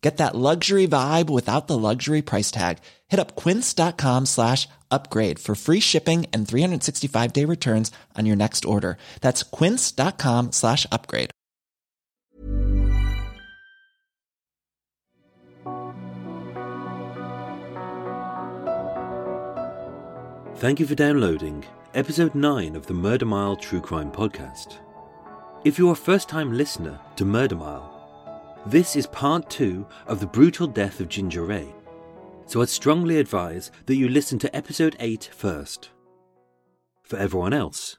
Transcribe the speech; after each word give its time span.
Get 0.00 0.16
that 0.16 0.34
luxury 0.34 0.88
vibe 0.88 1.28
without 1.28 1.66
the 1.66 1.76
luxury 1.76 2.22
price 2.22 2.50
tag. 2.50 2.78
Hit 3.08 3.20
up 3.20 3.36
quince.com 3.36 4.26
slash 4.26 4.66
upgrade 4.90 5.38
for 5.38 5.54
free 5.54 5.80
shipping 5.80 6.26
and 6.32 6.48
365 6.48 7.32
day 7.32 7.44
returns 7.44 7.92
on 8.16 8.26
your 8.26 8.36
next 8.36 8.64
order. 8.64 8.96
That's 9.20 9.42
quince.com 9.42 10.52
slash 10.52 10.86
upgrade. 10.90 11.30
Thank 20.56 20.78
you 20.78 20.86
for 20.86 20.94
downloading 20.94 21.64
episode 21.94 22.34
9 22.34 22.76
of 22.76 22.86
the 22.86 22.92
Murder 22.92 23.24
Mile 23.24 23.56
True 23.56 23.80
Crime 23.80 24.12
Podcast. 24.12 24.78
If 25.64 25.78
you're 25.78 25.92
a 25.92 25.96
first 25.96 26.28
time 26.28 26.52
listener 26.52 27.00
to 27.16 27.24
Murder 27.24 27.56
Mile, 27.56 27.99
this 28.66 28.94
is 28.94 29.06
part 29.06 29.48
2 29.48 29.86
of 30.06 30.20
the 30.20 30.26
brutal 30.26 30.66
death 30.66 31.00
of 31.00 31.08
Ginger 31.08 31.44
Ray, 31.44 31.74
so 32.44 32.60
I'd 32.60 32.68
strongly 32.68 33.18
advise 33.18 33.70
that 33.86 33.96
you 33.96 34.08
listen 34.08 34.38
to 34.40 34.54
episode 34.54 34.96
eight 35.00 35.30
first. 35.32 35.90
For 37.02 37.16
everyone 37.16 37.54
else, 37.54 37.96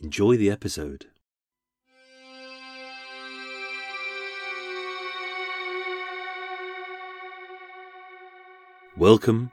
enjoy 0.00 0.36
the 0.36 0.50
episode. 0.50 1.06
Welcome 8.96 9.52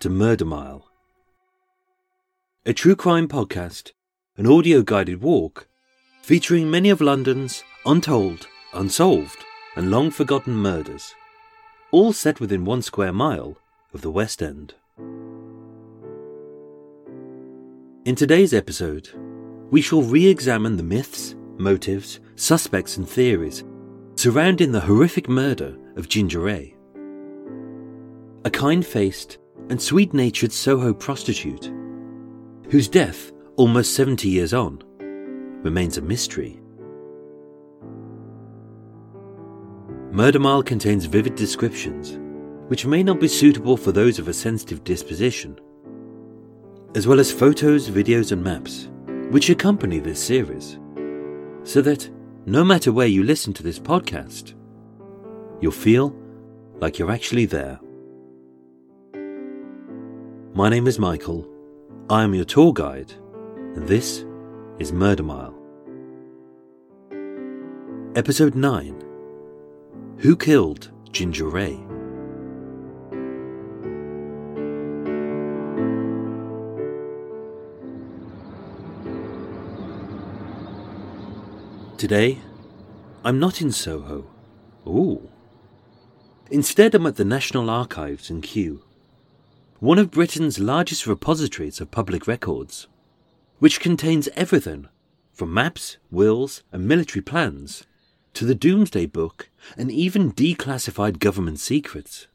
to 0.00 0.10
Murder 0.10 0.44
Mile, 0.44 0.90
a 2.66 2.72
true 2.72 2.96
crime 2.96 3.28
podcast, 3.28 3.92
an 4.36 4.48
audio 4.48 4.82
guided 4.82 5.22
walk 5.22 5.68
featuring 6.22 6.68
many 6.68 6.90
of 6.90 7.00
London's 7.00 7.62
untold, 7.86 8.48
unsolved, 8.74 9.44
and 9.76 9.90
long 9.90 10.10
forgotten 10.10 10.54
murders, 10.54 11.14
all 11.90 12.12
set 12.12 12.40
within 12.40 12.64
one 12.64 12.82
square 12.82 13.12
mile 13.12 13.56
of 13.94 14.02
the 14.02 14.10
West 14.10 14.42
End. 14.42 14.74
In 18.04 18.14
today's 18.14 18.54
episode, 18.54 19.10
we 19.70 19.80
shall 19.80 20.02
re 20.02 20.26
examine 20.26 20.76
the 20.76 20.82
myths, 20.82 21.34
motives, 21.58 22.20
suspects, 22.36 22.96
and 22.96 23.08
theories 23.08 23.64
surrounding 24.16 24.72
the 24.72 24.80
horrific 24.80 25.28
murder 25.28 25.78
of 25.96 26.08
Ginger 26.08 26.40
Ray. 26.40 26.76
A 28.44 28.50
kind 28.50 28.84
faced 28.84 29.38
and 29.70 29.80
sweet 29.80 30.12
natured 30.12 30.52
Soho 30.52 30.92
prostitute, 30.92 31.70
whose 32.70 32.88
death, 32.88 33.32
almost 33.56 33.94
70 33.94 34.28
years 34.28 34.52
on, 34.52 34.82
remains 35.62 35.96
a 35.96 36.02
mystery. 36.02 36.60
Murder 40.12 40.40
Mile 40.40 40.64
contains 40.64 41.04
vivid 41.04 41.36
descriptions, 41.36 42.18
which 42.68 42.84
may 42.84 43.00
not 43.00 43.20
be 43.20 43.28
suitable 43.28 43.76
for 43.76 43.92
those 43.92 44.18
of 44.18 44.26
a 44.26 44.32
sensitive 44.32 44.82
disposition, 44.82 45.56
as 46.96 47.06
well 47.06 47.20
as 47.20 47.30
photos, 47.30 47.88
videos, 47.88 48.32
and 48.32 48.42
maps, 48.42 48.88
which 49.30 49.50
accompany 49.50 50.00
this 50.00 50.20
series, 50.20 50.80
so 51.62 51.80
that 51.80 52.10
no 52.44 52.64
matter 52.64 52.90
where 52.90 53.06
you 53.06 53.22
listen 53.22 53.52
to 53.52 53.62
this 53.62 53.78
podcast, 53.78 54.54
you'll 55.60 55.70
feel 55.70 56.12
like 56.80 56.98
you're 56.98 57.12
actually 57.12 57.46
there. 57.46 57.78
My 60.54 60.68
name 60.68 60.88
is 60.88 60.98
Michael, 60.98 61.48
I 62.08 62.24
am 62.24 62.34
your 62.34 62.44
tour 62.44 62.72
guide, 62.72 63.12
and 63.76 63.86
this 63.86 64.24
is 64.80 64.92
Murder 64.92 65.22
Mile. 65.22 65.54
Episode 68.16 68.56
9 68.56 69.09
Who 70.20 70.36
Killed 70.36 70.90
Ginger 71.12 71.48
Ray? 71.48 71.80
Today, 81.96 82.38
I'm 83.24 83.38
not 83.38 83.62
in 83.62 83.72
Soho. 83.72 84.26
Ooh. 84.86 85.30
Instead, 86.50 86.94
I'm 86.94 87.06
at 87.06 87.16
the 87.16 87.24
National 87.24 87.70
Archives 87.70 88.28
in 88.28 88.42
Kew, 88.42 88.82
one 89.78 89.98
of 89.98 90.10
Britain's 90.10 90.58
largest 90.58 91.06
repositories 91.06 91.80
of 91.80 91.90
public 91.90 92.26
records, 92.26 92.88
which 93.58 93.80
contains 93.80 94.28
everything 94.36 94.86
from 95.32 95.54
maps, 95.54 95.96
wills, 96.10 96.62
and 96.72 96.86
military 96.86 97.22
plans 97.22 97.86
to 98.34 98.44
the 98.44 98.54
Domesday 98.54 99.06
Book 99.06 99.48
and 99.76 99.90
even 99.90 100.32
declassified 100.32 101.18
government 101.18 101.60
secrets. 101.60 102.26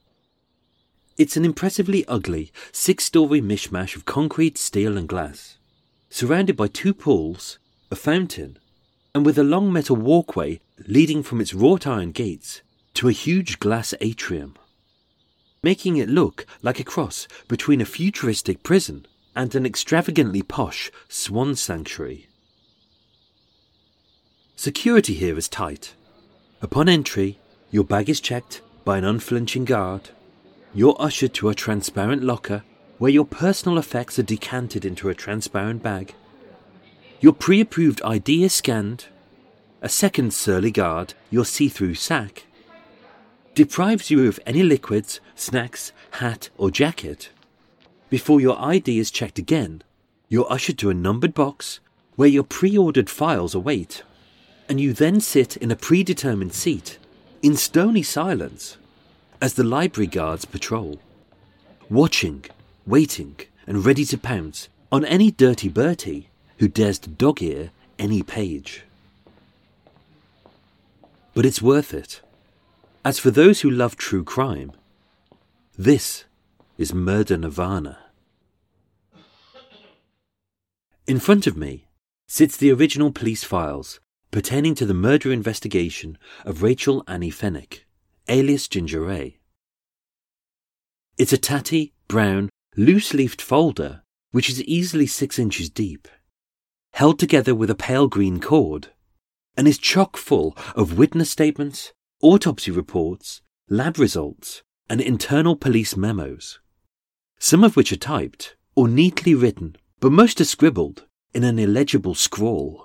It's 1.18 1.38
an 1.38 1.46
impressively 1.46 2.06
ugly, 2.08 2.52
six 2.72 3.06
story 3.06 3.42
mishmash 3.42 3.96
of 3.96 4.06
concrete, 4.06 4.58
steel, 4.58 4.98
and 4.98 5.08
glass, 5.08 5.58
surrounded 6.10 6.58
by 6.58 6.68
two 6.68 6.94
pools, 6.94 7.58
a 7.90 7.96
fountain, 7.96 8.58
and 9.14 9.26
with 9.26 9.38
a 9.38 9.44
long 9.44 9.72
metal 9.72 9.96
walkway 9.96 10.60
leading 10.88 11.24
from 11.24 11.40
its 11.40 11.54
wrought 11.54 11.88
iron 11.88 12.12
gates 12.12 12.62
to 12.96 13.08
a 13.08 13.14
huge 13.14 13.60
glass 13.60 13.94
atrium, 14.02 14.56
making 15.64 15.96
it 15.96 16.10
look 16.10 16.46
like 16.62 16.80
a 16.80 16.84
cross 16.84 17.28
between 17.48 17.80
a 17.80 17.86
futuristic 17.86 18.62
prison 18.62 19.06
and 19.36 19.56
an 19.56 19.66
extravagantly 19.66 20.42
posh 20.42 20.92
swan 21.08 21.56
sanctuary. 21.56 22.28
Security 24.58 25.14
here 25.14 25.38
is 25.38 25.50
tight. 25.50 25.96
Upon 26.62 26.88
entry, 26.88 27.38
your 27.72 27.84
bag 27.84 28.10
is 28.10 28.22
checked 28.22 28.62
by 28.86 28.98
an 28.98 29.04
unflinching 29.04 29.66
guard. 29.66 30.12
You're 30.74 30.96
ushered 30.98 31.34
to 31.36 31.50
a 31.50 31.56
transparent 31.56 32.24
locker 32.24 32.64
where 32.98 33.12
your 33.12 33.26
personal 33.26 33.78
effects 33.78 34.18
are 34.18 34.24
decanted 34.24 34.86
into 34.86 35.10
a 35.10 35.14
transparent 35.14 35.84
bag. 35.84 36.16
Your 37.20 37.34
pre 37.34 37.60
approved 37.60 38.02
ID 38.04 38.46
is 38.46 38.54
scanned. 38.54 39.08
A 39.82 39.90
second 39.90 40.34
surly 40.34 40.72
guard, 40.72 41.16
your 41.30 41.44
see 41.44 41.68
through 41.68 41.96
sack, 41.96 42.46
deprives 43.56 44.10
you 44.10 44.26
of 44.26 44.40
any 44.46 44.64
liquids, 44.64 45.20
snacks, 45.36 45.92
hat, 46.12 46.50
or 46.58 46.72
jacket. 46.72 47.30
Before 48.10 48.40
your 48.40 48.58
ID 48.58 49.00
is 49.00 49.12
checked 49.12 49.38
again, 49.38 49.84
you're 50.30 50.52
ushered 50.52 50.78
to 50.78 50.90
a 50.90 50.94
numbered 50.94 51.34
box 51.34 51.82
where 52.16 52.30
your 52.30 52.44
pre 52.44 52.78
ordered 52.78 53.10
files 53.10 53.54
await 53.54 54.04
and 54.68 54.80
you 54.80 54.94
then 54.94 55.20
sit 55.20 55.58
in 55.58 55.72
a 55.72 55.76
predetermined 55.76 56.54
seat, 56.54 56.98
in 57.42 57.56
stony 57.56 58.04
silence, 58.04 58.78
as 59.42 59.54
the 59.54 59.64
library 59.64 60.08
guards 60.08 60.46
patrol, 60.46 61.00
watching, 61.90 62.46
waiting, 62.86 63.36
and 63.68 63.86
ready 63.86 64.06
to 64.06 64.18
pounce 64.18 64.70
on 64.92 65.06
any 65.06 65.32
dirty 65.32 65.70
Bertie 65.70 66.30
who 66.58 66.68
dares 66.68 67.00
to 67.00 67.10
dog 67.10 67.42
ear 67.42 67.72
any 68.00 68.24
page. 68.24 68.84
But 71.34 71.46
it's 71.46 71.62
worth 71.62 71.94
it. 71.94 72.22
As 73.04 73.20
for 73.20 73.30
those 73.30 73.62
who 73.62 73.70
love 73.70 73.98
true 73.98 74.24
crime, 74.24 74.72
this 75.78 76.24
is 76.78 76.94
Murder 76.94 77.38
Nirvana. 77.38 78.00
In 81.06 81.20
front 81.20 81.46
of 81.46 81.56
me 81.56 81.86
sits 82.28 82.58
the 82.58 82.72
original 82.72 83.12
police 83.12 83.44
files 83.44 84.00
pertaining 84.36 84.76
to 84.76 84.86
the 84.86 84.94
murder 84.94 85.32
investigation 85.32 86.18
of 86.44 86.62
Rachel 86.62 87.06
Annie 87.08 87.30
Fenwick, 87.30 87.88
alias 88.28 88.68
Ginger 88.68 89.00
Ray. 89.00 89.40
It's 91.18 91.32
a 91.32 91.38
tatty, 91.38 91.94
brown, 92.10 92.50
loose 92.76 93.14
leafed 93.14 93.42
folder 93.42 94.02
which 94.32 94.50
is 94.50 94.62
easily 94.64 95.08
six 95.08 95.40
inches 95.40 95.70
deep, 95.70 96.10
held 96.92 97.18
together 97.18 97.56
with 97.56 97.70
a 97.70 97.76
pale 97.76 98.10
green 98.10 98.42
cord, 98.42 98.90
and 99.56 99.70
is 99.70 99.78
chock 99.78 100.18
full 100.18 100.54
of 100.76 100.98
witness 100.98 101.30
statements, 101.30 101.94
autopsy 102.22 102.72
reports, 102.72 103.42
lab 103.70 103.98
results, 103.98 104.64
and 104.90 105.00
internal 105.00 105.56
police 105.56 105.96
memos, 105.96 106.60
some 107.40 107.64
of 107.64 107.78
which 107.78 107.94
are 107.94 107.96
typed 107.96 108.58
or 108.76 108.90
neatly 108.90 109.34
written, 109.34 109.78
but 110.02 110.12
most 110.12 110.42
are 110.42 110.44
scribbled 110.44 111.06
in 111.34 111.46
an 111.46 111.58
illegible 111.58 112.16
scrawl. 112.16 112.85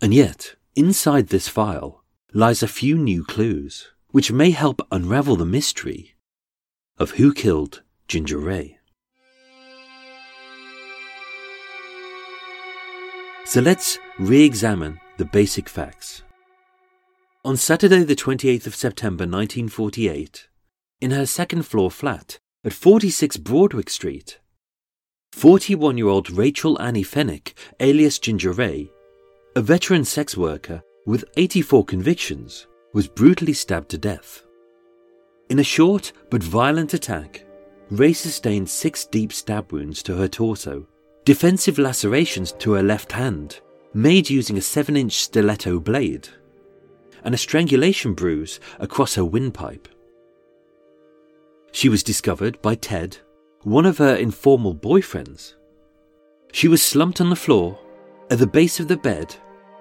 And 0.00 0.14
yet, 0.14 0.54
inside 0.76 1.28
this 1.28 1.48
file 1.48 2.04
lies 2.32 2.62
a 2.62 2.68
few 2.68 2.96
new 2.96 3.24
clues, 3.24 3.88
which 4.10 4.30
may 4.30 4.50
help 4.50 4.80
unravel 4.92 5.34
the 5.34 5.44
mystery 5.44 6.14
of 6.98 7.12
who 7.12 7.34
killed 7.34 7.82
Ginger 8.06 8.38
Ray. 8.38 8.78
So 13.44 13.60
let's 13.60 13.98
re 14.18 14.44
examine 14.44 15.00
the 15.16 15.24
basic 15.24 15.68
facts. 15.68 16.22
On 17.44 17.56
Saturday, 17.56 18.04
the 18.04 18.14
28th 18.14 18.66
of 18.66 18.76
September 18.76 19.22
1948, 19.22 20.48
in 21.00 21.10
her 21.12 21.26
second 21.26 21.62
floor 21.62 21.90
flat 21.90 22.38
at 22.62 22.72
46 22.72 23.38
Broadwick 23.38 23.90
Street, 23.90 24.38
41 25.32 25.96
year 25.96 26.08
old 26.08 26.30
Rachel 26.30 26.80
Annie 26.80 27.02
Fenwick, 27.02 27.54
alias 27.80 28.18
Ginger 28.18 28.52
Ray, 28.52 28.90
a 29.56 29.60
veteran 29.60 30.04
sex 30.04 30.36
worker 30.36 30.82
with 31.06 31.24
84 31.36 31.84
convictions, 31.86 32.66
was 32.92 33.08
brutally 33.08 33.54
stabbed 33.54 33.88
to 33.90 33.98
death. 33.98 34.44
In 35.48 35.58
a 35.58 35.64
short 35.64 36.12
but 36.30 36.42
violent 36.42 36.92
attack, 36.92 37.44
Ray 37.90 38.12
sustained 38.12 38.68
six 38.68 39.06
deep 39.06 39.32
stab 39.32 39.72
wounds 39.72 40.02
to 40.02 40.16
her 40.16 40.28
torso, 40.28 40.86
defensive 41.24 41.78
lacerations 41.78 42.52
to 42.58 42.72
her 42.72 42.82
left 42.82 43.12
hand, 43.12 43.60
made 43.94 44.28
using 44.28 44.58
a 44.58 44.60
7 44.60 44.96
inch 44.96 45.14
stiletto 45.14 45.80
blade, 45.80 46.28
and 47.24 47.34
a 47.34 47.38
strangulation 47.38 48.12
bruise 48.12 48.60
across 48.78 49.14
her 49.14 49.24
windpipe. 49.24 49.88
She 51.72 51.88
was 51.88 52.02
discovered 52.02 52.60
by 52.60 52.74
Ted, 52.74 53.16
one 53.62 53.86
of 53.86 53.98
her 53.98 54.14
informal 54.14 54.74
boyfriends. 54.74 55.54
She 56.52 56.68
was 56.68 56.82
slumped 56.82 57.20
on 57.20 57.30
the 57.30 57.36
floor, 57.36 57.78
at 58.30 58.38
the 58.38 58.46
base 58.46 58.78
of 58.78 58.88
the 58.88 58.96
bed, 58.96 59.34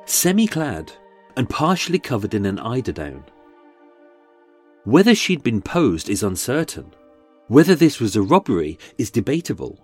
semi 0.05 0.47
clad, 0.47 0.91
and 1.35 1.49
partially 1.49 1.99
covered 1.99 2.33
in 2.33 2.45
an 2.45 2.57
eiderdown. 2.59 3.23
Whether 4.85 5.13
she'd 5.15 5.43
been 5.43 5.61
posed 5.61 6.09
is 6.09 6.23
uncertain. 6.23 6.93
Whether 7.47 7.75
this 7.75 7.99
was 7.99 8.15
a 8.15 8.21
robbery 8.21 8.79
is 8.97 9.11
debatable. 9.11 9.79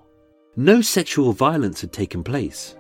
No 0.55 0.81
sexual 0.81 1.33
violence 1.33 1.81
had 1.81 1.91
taken 1.91 2.23
place, 2.23 2.75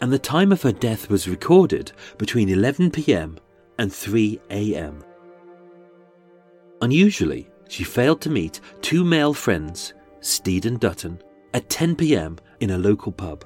and 0.00 0.12
the 0.12 0.18
time 0.18 0.52
of 0.52 0.62
her 0.62 0.72
death 0.72 1.08
was 1.08 1.28
recorded 1.28 1.92
between 2.18 2.48
11 2.48 2.90
pm 2.90 3.38
and 3.78 3.92
3 3.92 4.40
am. 4.50 5.04
Unusually, 6.82 7.48
she 7.68 7.84
failed 7.84 8.20
to 8.22 8.30
meet 8.30 8.60
two 8.82 9.04
male 9.04 9.34
friends, 9.34 9.94
Steed 10.20 10.66
and 10.66 10.80
Dutton, 10.80 11.20
at 11.54 11.68
10 11.68 11.96
pm 11.96 12.38
in 12.60 12.70
a 12.70 12.78
local 12.78 13.12
pub. 13.12 13.44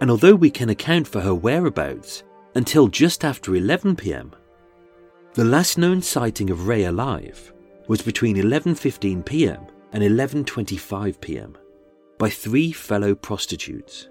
And 0.00 0.10
although 0.10 0.34
we 0.34 0.50
can 0.50 0.70
account 0.70 1.08
for 1.08 1.20
her 1.20 1.34
whereabouts 1.34 2.22
until 2.54 2.88
just 2.88 3.24
after 3.24 3.56
11 3.56 3.96
pm, 3.96 4.32
the 5.34 5.44
last 5.44 5.78
known 5.78 6.02
sighting 6.02 6.50
of 6.50 6.66
Ray 6.66 6.84
alive 6.84 7.52
was 7.88 8.02
between 8.02 8.36
11:15 8.36 9.24
p.m. 9.24 9.66
and 9.92 10.02
11:25 10.02 11.20
p.m. 11.20 11.56
by 12.18 12.28
three 12.28 12.72
fellow 12.72 13.14
prostitutes 13.14 14.08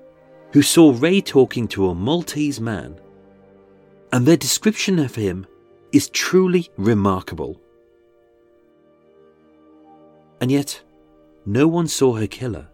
who 0.53 0.61
saw 0.61 0.95
Ray 0.97 1.21
talking 1.21 1.67
to 1.69 1.89
a 1.89 1.95
Maltese 1.95 2.59
man. 2.59 2.99
And 4.11 4.25
their 4.25 4.37
description 4.37 4.99
of 4.99 5.15
him 5.15 5.45
is 5.91 6.09
truly 6.09 6.69
remarkable. 6.77 7.61
And 10.39 10.51
yet, 10.51 10.81
no 11.45 11.67
one 11.67 11.87
saw 11.87 12.13
her 12.13 12.27
killer. 12.27 12.69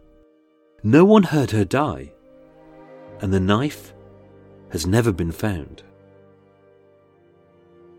No 0.83 1.06
one 1.06 1.24
heard 1.24 1.51
her 1.51 1.65
die. 1.65 2.12
And 3.24 3.34
the 3.34 3.40
knife 3.40 3.94
has 4.72 4.86
never 4.86 5.14
been 5.14 5.31
found. 5.31 5.81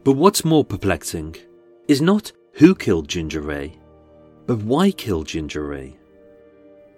But 0.05 0.13
what's 0.13 0.45
more 0.45 0.67
perplexing 0.67 1.37
is 1.89 2.03
not 2.03 2.31
who 2.53 2.75
killed 2.75 3.09
Ginger 3.09 3.41
Ray, 3.41 3.79
but 4.47 4.59
why 4.59 4.91
kill 4.91 5.23
Ginger 5.23 5.65
Ray. 5.65 5.97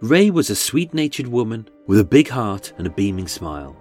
Ray 0.00 0.30
was 0.30 0.50
a 0.50 0.56
sweet 0.56 0.92
natured 0.92 1.28
woman 1.28 1.68
with 1.86 2.00
a 2.00 2.04
big 2.04 2.28
heart 2.28 2.72
and 2.78 2.88
a 2.88 2.90
beaming 2.90 3.28
smile. 3.28 3.76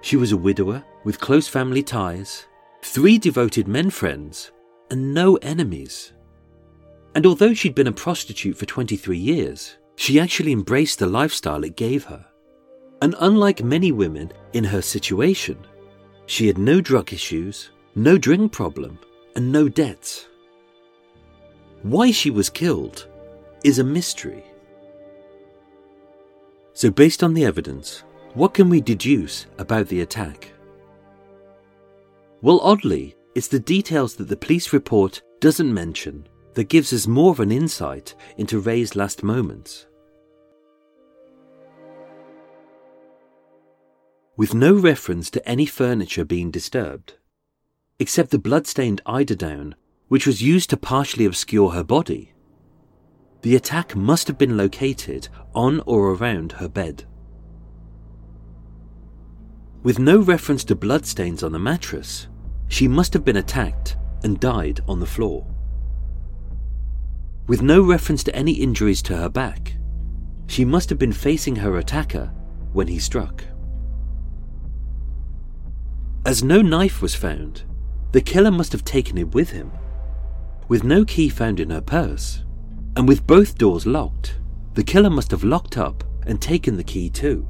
She 0.00 0.16
was 0.16 0.32
a 0.32 0.36
widower 0.36 0.84
with 1.04 1.20
close 1.20 1.46
family 1.46 1.84
ties, 1.84 2.48
three 2.82 3.16
devoted 3.16 3.68
men 3.68 3.90
friends, 3.90 4.50
and 4.90 5.14
no 5.14 5.36
enemies. 5.36 6.14
And 7.14 7.24
although 7.24 7.54
she'd 7.54 7.76
been 7.76 7.86
a 7.86 7.92
prostitute 7.92 8.56
for 8.56 8.66
23 8.66 9.16
years, 9.16 9.76
she 9.94 10.18
actually 10.18 10.50
embraced 10.50 10.98
the 10.98 11.06
lifestyle 11.06 11.62
it 11.62 11.76
gave 11.76 12.06
her. 12.06 12.27
And 13.00 13.14
unlike 13.20 13.62
many 13.62 13.92
women 13.92 14.32
in 14.52 14.64
her 14.64 14.82
situation, 14.82 15.58
she 16.26 16.46
had 16.46 16.58
no 16.58 16.80
drug 16.80 17.12
issues, 17.12 17.70
no 17.94 18.18
drink 18.18 18.52
problem, 18.52 18.98
and 19.36 19.52
no 19.52 19.68
debts. 19.68 20.26
Why 21.82 22.10
she 22.10 22.30
was 22.30 22.50
killed 22.50 23.06
is 23.64 23.78
a 23.78 23.84
mystery. 23.84 24.44
So, 26.74 26.90
based 26.90 27.24
on 27.24 27.34
the 27.34 27.44
evidence, 27.44 28.04
what 28.34 28.54
can 28.54 28.68
we 28.68 28.80
deduce 28.80 29.46
about 29.58 29.88
the 29.88 30.02
attack? 30.02 30.52
Well, 32.40 32.60
oddly, 32.62 33.16
it's 33.34 33.48
the 33.48 33.58
details 33.58 34.14
that 34.14 34.28
the 34.28 34.36
police 34.36 34.72
report 34.72 35.20
doesn't 35.40 35.74
mention 35.74 36.28
that 36.54 36.68
gives 36.68 36.92
us 36.92 37.08
more 37.08 37.32
of 37.32 37.40
an 37.40 37.50
insight 37.50 38.14
into 38.36 38.60
Ray's 38.60 38.94
last 38.94 39.24
moments. 39.24 39.87
With 44.38 44.54
no 44.54 44.72
reference 44.76 45.30
to 45.30 45.48
any 45.48 45.66
furniture 45.66 46.24
being 46.24 46.52
disturbed, 46.52 47.14
except 47.98 48.30
the 48.30 48.38
blood-stained 48.38 49.00
eiderdown, 49.04 49.74
which 50.06 50.28
was 50.28 50.40
used 50.40 50.70
to 50.70 50.76
partially 50.76 51.24
obscure 51.24 51.70
her 51.70 51.82
body. 51.82 52.34
The 53.42 53.56
attack 53.56 53.96
must 53.96 54.28
have 54.28 54.38
been 54.38 54.56
located 54.56 55.26
on 55.56 55.80
or 55.86 56.12
around 56.12 56.52
her 56.52 56.68
bed. 56.68 57.04
With 59.82 59.98
no 59.98 60.20
reference 60.20 60.62
to 60.66 60.76
bloodstains 60.76 61.42
on 61.42 61.50
the 61.50 61.58
mattress, 61.58 62.28
she 62.68 62.86
must 62.86 63.12
have 63.14 63.24
been 63.24 63.38
attacked 63.38 63.96
and 64.22 64.38
died 64.38 64.82
on 64.86 65.00
the 65.00 65.06
floor. 65.06 65.44
With 67.48 67.60
no 67.60 67.82
reference 67.82 68.22
to 68.22 68.36
any 68.36 68.52
injuries 68.52 69.02
to 69.02 69.16
her 69.16 69.28
back, 69.28 69.72
she 70.46 70.64
must 70.64 70.90
have 70.90 70.98
been 71.00 71.12
facing 71.12 71.56
her 71.56 71.78
attacker 71.78 72.32
when 72.72 72.86
he 72.86 73.00
struck. 73.00 73.42
As 76.28 76.44
no 76.44 76.60
knife 76.60 77.00
was 77.00 77.14
found, 77.14 77.62
the 78.12 78.20
killer 78.20 78.50
must 78.50 78.72
have 78.72 78.84
taken 78.84 79.16
it 79.16 79.32
with 79.32 79.48
him. 79.48 79.72
With 80.68 80.84
no 80.84 81.06
key 81.06 81.30
found 81.30 81.58
in 81.58 81.70
her 81.70 81.80
purse, 81.80 82.44
and 82.96 83.08
with 83.08 83.26
both 83.26 83.56
doors 83.56 83.86
locked, 83.86 84.38
the 84.74 84.84
killer 84.84 85.08
must 85.08 85.30
have 85.30 85.42
locked 85.42 85.78
up 85.78 86.04
and 86.26 86.38
taken 86.38 86.76
the 86.76 86.84
key 86.84 87.08
too. 87.08 87.48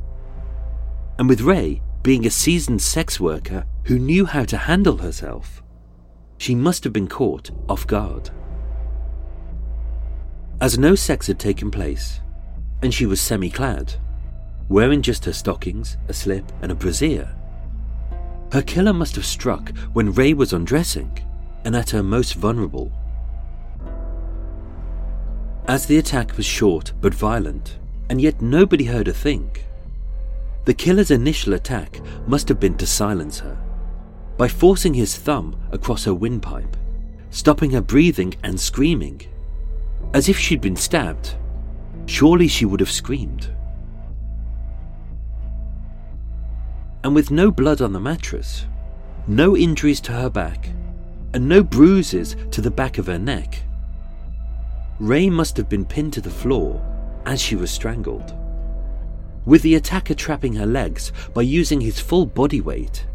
And 1.18 1.28
with 1.28 1.40
Ray 1.40 1.82
being 2.04 2.24
a 2.24 2.30
seasoned 2.30 2.80
sex 2.80 3.18
worker 3.18 3.66
who 3.86 3.98
knew 3.98 4.24
how 4.24 4.44
to 4.44 4.56
handle 4.56 4.98
herself, 4.98 5.60
she 6.36 6.54
must 6.54 6.84
have 6.84 6.92
been 6.92 7.08
caught 7.08 7.50
off 7.68 7.84
guard. 7.84 8.30
As 10.60 10.78
no 10.78 10.94
sex 10.94 11.26
had 11.26 11.40
taken 11.40 11.72
place, 11.72 12.20
and 12.80 12.94
she 12.94 13.06
was 13.06 13.20
semi 13.20 13.50
clad, 13.50 13.94
wearing 14.68 15.02
just 15.02 15.24
her 15.24 15.32
stockings, 15.32 15.96
a 16.06 16.14
slip, 16.14 16.52
and 16.62 16.70
a 16.70 16.76
brassiere, 16.76 17.34
her 18.52 18.62
killer 18.62 18.92
must 18.92 19.14
have 19.16 19.26
struck 19.26 19.76
when 19.92 20.12
Ray 20.12 20.32
was 20.32 20.52
undressing 20.52 21.10
and 21.64 21.76
at 21.76 21.90
her 21.90 22.02
most 22.02 22.34
vulnerable. 22.34 22.92
As 25.66 25.86
the 25.86 25.98
attack 25.98 26.36
was 26.36 26.46
short 26.46 26.92
but 27.00 27.14
violent, 27.14 27.78
and 28.08 28.20
yet 28.20 28.40
nobody 28.40 28.84
heard 28.84 29.08
a 29.08 29.12
thing, 29.12 29.54
the 30.64 30.74
killer's 30.74 31.10
initial 31.10 31.54
attack 31.54 32.00
must 32.26 32.48
have 32.48 32.60
been 32.60 32.76
to 32.76 32.86
silence 32.86 33.38
her 33.40 33.58
by 34.36 34.48
forcing 34.48 34.94
his 34.94 35.16
thumb 35.16 35.56
across 35.72 36.04
her 36.04 36.14
windpipe, 36.14 36.76
stopping 37.30 37.70
her 37.72 37.80
breathing 37.80 38.34
and 38.42 38.58
screaming. 38.58 39.20
As 40.14 40.28
if 40.28 40.38
she'd 40.38 40.60
been 40.60 40.76
stabbed, 40.76 41.34
surely 42.06 42.48
she 42.48 42.64
would 42.64 42.80
have 42.80 42.90
screamed. 42.90 43.50
And 47.08 47.14
with 47.14 47.30
no 47.30 47.50
blood 47.50 47.80
on 47.80 47.94
the 47.94 47.98
mattress, 47.98 48.66
no 49.26 49.56
injuries 49.56 49.98
to 49.98 50.12
her 50.12 50.28
back, 50.28 50.68
and 51.32 51.48
no 51.48 51.62
bruises 51.62 52.36
to 52.50 52.60
the 52.60 52.70
back 52.70 52.98
of 52.98 53.06
her 53.06 53.18
neck. 53.18 53.62
Ray 54.98 55.30
must 55.30 55.56
have 55.56 55.70
been 55.70 55.86
pinned 55.86 56.12
to 56.12 56.20
the 56.20 56.28
floor 56.28 56.84
as 57.24 57.40
she 57.40 57.56
was 57.56 57.70
strangled. 57.70 58.34
with 59.48 59.62
the 59.62 59.76
attacker 59.76 60.12
trapping 60.12 60.54
her 60.54 60.66
legs 60.66 61.10
by 61.32 61.40
using 61.40 61.80
his 61.80 61.98
full 61.98 62.26
body 62.26 62.60
weight 62.60 63.06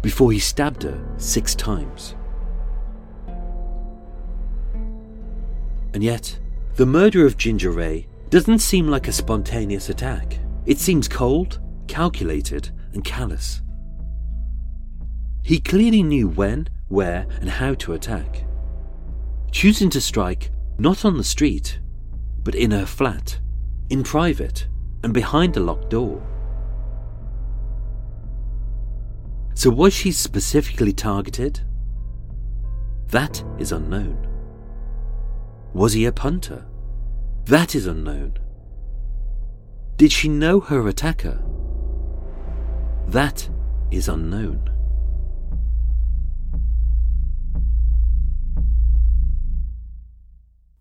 before 0.00 0.30
he 0.30 0.38
stabbed 0.38 0.84
her 0.84 1.04
six 1.16 1.56
times. 1.56 2.14
And 5.92 6.04
yet, 6.04 6.38
the 6.76 6.86
murder 6.86 7.26
of 7.26 7.36
Ginger 7.36 7.72
Ray 7.72 8.06
doesn't 8.30 8.60
seem 8.60 8.86
like 8.86 9.08
a 9.08 9.12
spontaneous 9.12 9.88
attack. 9.88 10.38
It 10.66 10.78
seems 10.78 11.08
cold, 11.08 11.60
calculated, 11.88 12.70
and 12.92 13.04
callous. 13.04 13.62
He 15.42 15.60
clearly 15.60 16.02
knew 16.02 16.28
when, 16.28 16.68
where, 16.88 17.26
and 17.40 17.48
how 17.50 17.74
to 17.74 17.94
attack, 17.94 18.44
choosing 19.50 19.90
to 19.90 20.00
strike 20.00 20.50
not 20.78 21.04
on 21.04 21.16
the 21.16 21.24
street, 21.24 21.80
but 22.42 22.54
in 22.54 22.70
her 22.70 22.86
flat, 22.86 23.38
in 23.90 24.02
private, 24.02 24.66
and 25.02 25.12
behind 25.12 25.56
a 25.56 25.60
locked 25.60 25.90
door. 25.90 26.22
So, 29.54 29.70
was 29.70 29.92
she 29.92 30.12
specifically 30.12 30.92
targeted? 30.92 31.60
That 33.08 33.44
is 33.58 33.72
unknown. 33.72 34.26
Was 35.74 35.92
he 35.92 36.06
a 36.06 36.12
punter? 36.12 36.66
That 37.44 37.74
is 37.74 37.86
unknown. 37.86 38.38
Did 39.96 40.10
she 40.10 40.28
know 40.28 40.60
her 40.60 40.88
attacker? 40.88 41.42
That 43.08 43.48
is 43.90 44.08
unknown. 44.08 44.70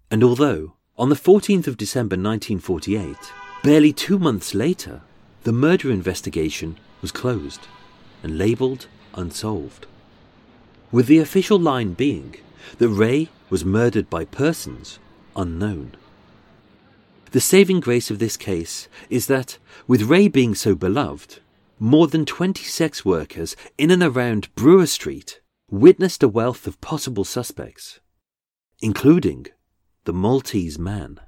And 0.10 0.24
although, 0.24 0.74
on 0.98 1.10
the 1.10 1.16
14th 1.16 1.68
of 1.68 1.78
December 1.78 2.16
1948, 2.16 3.16
barely 3.64 3.94
two 3.94 4.20
months 4.20 4.54
later, 4.54 5.02
the 5.44 5.52
murder 5.54 5.90
investigation 5.90 6.78
was 7.02 7.12
closed 7.12 7.68
and 8.22 8.38
labelled 8.38 8.88
unsolved. 9.14 9.88
With 10.92 11.08
the 11.08 11.20
official 11.20 11.60
line 11.60 11.94
being 11.94 12.36
that 12.78 12.90
Ray 12.90 13.30
was 13.50 13.66
murdered 13.66 14.10
by 14.10 14.26
persons 14.26 15.00
unknown. 15.36 15.96
The 17.32 17.40
saving 17.40 17.80
grace 17.80 18.12
of 18.12 18.20
this 18.20 18.36
case 18.38 18.88
is 19.10 19.28
that, 19.28 19.58
with 19.88 20.04
Ray 20.04 20.28
being 20.28 20.54
so 20.54 20.76
beloved, 20.76 21.40
more 21.82 22.06
than 22.06 22.26
20 22.26 22.64
sex 22.64 23.04
workers 23.04 23.56
in 23.76 23.90
and 23.90 24.04
around 24.04 24.54
Brewer 24.54 24.86
Street 24.86 25.42
witnessed 25.68 26.22
a 26.22 26.28
wealth 26.28 26.68
of 26.68 26.80
possible 26.80 27.24
suspects, 27.24 28.00
including 28.84 29.48
the 30.04 30.14
Maltese 30.14 30.78
man. 30.78 31.20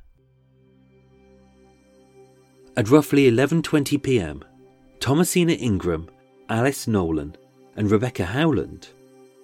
At 2.77 2.91
roughly 2.91 3.23
11:20 3.31 4.03
p.m., 4.03 4.45
Thomasina 4.99 5.53
Ingram, 5.53 6.07
Alice 6.49 6.87
Nolan, 6.87 7.35
and 7.75 7.89
Rebecca 7.89 8.23
Howland 8.23 8.89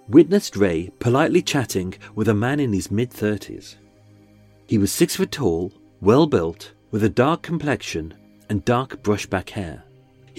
witnessed 0.10 0.56
Ray 0.56 0.92
politely 1.00 1.42
chatting 1.42 1.96
with 2.14 2.30
a 2.30 2.36
man 2.36 2.60
in 2.60 2.72
his 2.72 2.92
mid-30s. 2.92 3.78
He 4.68 4.78
was 4.78 4.92
6 4.92 5.16
foot 5.16 5.32
tall, 5.32 5.74
well 6.02 6.28
built, 6.28 6.74
with 6.92 7.04
a 7.04 7.10
dark 7.10 7.42
complexion 7.42 8.14
and 8.48 8.64
dark 8.64 9.02
brushback 9.02 9.50
hair. 9.50 9.86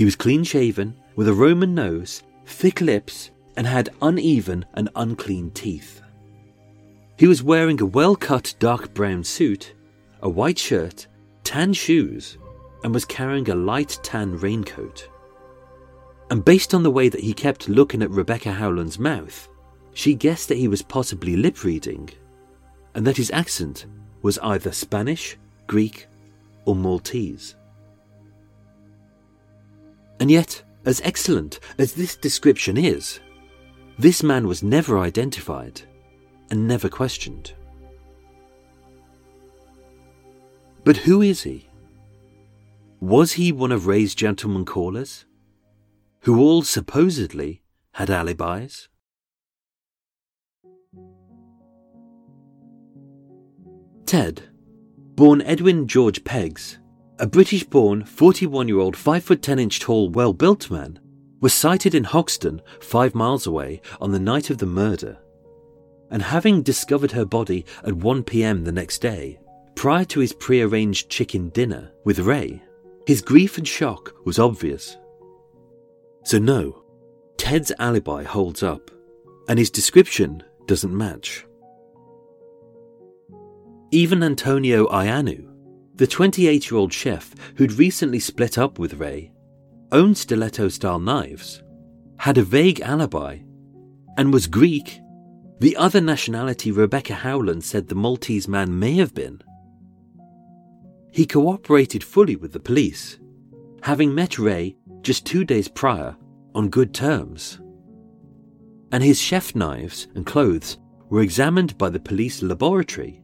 He 0.00 0.06
was 0.06 0.16
clean-shaven, 0.16 0.96
with 1.14 1.28
a 1.28 1.34
Roman 1.34 1.74
nose, 1.74 2.22
thick 2.46 2.80
lips, 2.80 3.32
and 3.54 3.66
had 3.66 3.90
uneven 4.00 4.64
and 4.72 4.88
unclean 4.96 5.50
teeth. 5.50 6.00
He 7.18 7.26
was 7.26 7.42
wearing 7.42 7.78
a 7.82 7.84
well 7.84 8.16
cut 8.16 8.54
dark 8.58 8.94
brown 8.94 9.24
suit, 9.24 9.74
a 10.22 10.28
white 10.30 10.58
shirt, 10.58 11.06
tan 11.44 11.74
shoes, 11.74 12.38
and 12.82 12.94
was 12.94 13.04
carrying 13.04 13.50
a 13.50 13.54
light 13.54 13.98
tan 14.02 14.38
raincoat. 14.38 15.06
And 16.30 16.46
based 16.46 16.72
on 16.72 16.82
the 16.82 16.90
way 16.90 17.10
that 17.10 17.20
he 17.20 17.34
kept 17.34 17.68
looking 17.68 18.00
at 18.00 18.10
Rebecca 18.10 18.52
Howland's 18.52 18.98
mouth, 18.98 19.50
she 19.92 20.14
guessed 20.14 20.48
that 20.48 20.56
he 20.56 20.66
was 20.66 20.80
possibly 20.80 21.36
lip 21.36 21.62
reading, 21.62 22.08
and 22.94 23.06
that 23.06 23.18
his 23.18 23.30
accent 23.32 23.84
was 24.22 24.38
either 24.38 24.72
Spanish, 24.72 25.36
Greek, 25.66 26.06
or 26.64 26.74
Maltese. 26.74 27.54
And 30.20 30.30
yet, 30.30 30.62
as 30.84 31.00
excellent 31.02 31.60
as 31.78 31.94
this 31.94 32.14
description 32.14 32.76
is, 32.76 33.20
this 33.98 34.22
man 34.22 34.46
was 34.46 34.62
never 34.62 34.98
identified 34.98 35.80
and 36.50 36.68
never 36.68 36.88
questioned. 36.88 37.54
But 40.84 40.98
who 40.98 41.22
is 41.22 41.42
he? 41.42 41.68
Was 43.00 43.32
he 43.32 43.50
one 43.50 43.72
of 43.72 43.86
Ray's 43.86 44.14
gentlemen 44.14 44.66
callers, 44.66 45.24
who 46.20 46.38
all 46.38 46.62
supposedly 46.62 47.62
had 47.92 48.10
alibis? 48.10 48.88
Ted, 54.04 54.42
born 55.14 55.40
Edwin 55.42 55.86
George 55.86 56.24
Peggs, 56.24 56.79
a 57.20 57.26
British 57.26 57.64
born 57.64 58.04
41 58.04 58.66
year 58.66 58.78
old 58.78 58.96
5 58.96 59.22
foot 59.22 59.42
10 59.42 59.58
inch 59.58 59.80
tall, 59.80 60.10
well 60.10 60.32
built 60.32 60.70
man, 60.70 60.98
was 61.40 61.54
sighted 61.54 61.94
in 61.94 62.04
Hoxton, 62.04 62.60
five 62.80 63.14
miles 63.14 63.46
away, 63.46 63.80
on 64.00 64.10
the 64.10 64.18
night 64.18 64.50
of 64.50 64.58
the 64.58 64.66
murder 64.66 65.18
and 66.10 66.22
having 66.22 66.62
discovered 66.62 67.12
her 67.12 67.24
body 67.24 67.64
at 67.84 67.94
1 67.94 68.24
pm 68.24 68.64
the 68.64 68.72
next 68.72 68.98
day, 68.98 69.38
prior 69.74 70.04
to 70.04 70.20
his 70.20 70.32
pre-arranged 70.32 71.08
chicken 71.08 71.48
dinner 71.50 71.90
with 72.04 72.18
Ray, 72.18 72.62
his 73.06 73.22
grief 73.22 73.56
and 73.56 73.66
shock 73.66 74.14
was 74.24 74.38
obvious. 74.38 74.96
So 76.24 76.38
no, 76.38 76.82
Ted's 77.36 77.72
alibi 77.78 78.24
holds 78.24 78.62
up, 78.62 78.90
and 79.48 79.58
his 79.58 79.70
description 79.70 80.42
doesn't 80.66 80.96
match. 80.96 81.46
Even 83.92 84.22
Antonio 84.22 84.86
Iannu, 84.88 85.49
the 86.00 86.06
28 86.06 86.70
year 86.70 86.78
old 86.78 86.94
chef 86.94 87.34
who'd 87.56 87.74
recently 87.74 88.18
split 88.18 88.56
up 88.56 88.78
with 88.78 88.94
Ray, 88.94 89.30
owned 89.92 90.16
stiletto 90.16 90.70
style 90.70 90.98
knives, 90.98 91.62
had 92.18 92.38
a 92.38 92.42
vague 92.42 92.80
alibi, 92.80 93.40
and 94.16 94.32
was 94.32 94.46
Greek 94.46 94.98
the 95.58 95.76
other 95.76 96.00
nationality 96.00 96.72
Rebecca 96.72 97.12
Howland 97.12 97.62
said 97.64 97.86
the 97.86 97.94
Maltese 97.94 98.48
man 98.48 98.78
may 98.78 98.94
have 98.94 99.12
been. 99.12 99.42
He 101.12 101.26
cooperated 101.26 102.02
fully 102.02 102.34
with 102.34 102.54
the 102.54 102.60
police, 102.60 103.18
having 103.82 104.14
met 104.14 104.38
Ray 104.38 104.76
just 105.02 105.26
two 105.26 105.44
days 105.44 105.68
prior 105.68 106.16
on 106.54 106.70
good 106.70 106.94
terms. 106.94 107.60
And 108.90 109.04
his 109.04 109.20
chef 109.20 109.54
knives 109.54 110.08
and 110.14 110.24
clothes 110.24 110.78
were 111.10 111.20
examined 111.20 111.76
by 111.76 111.90
the 111.90 112.00
police 112.00 112.40
laboratory, 112.40 113.20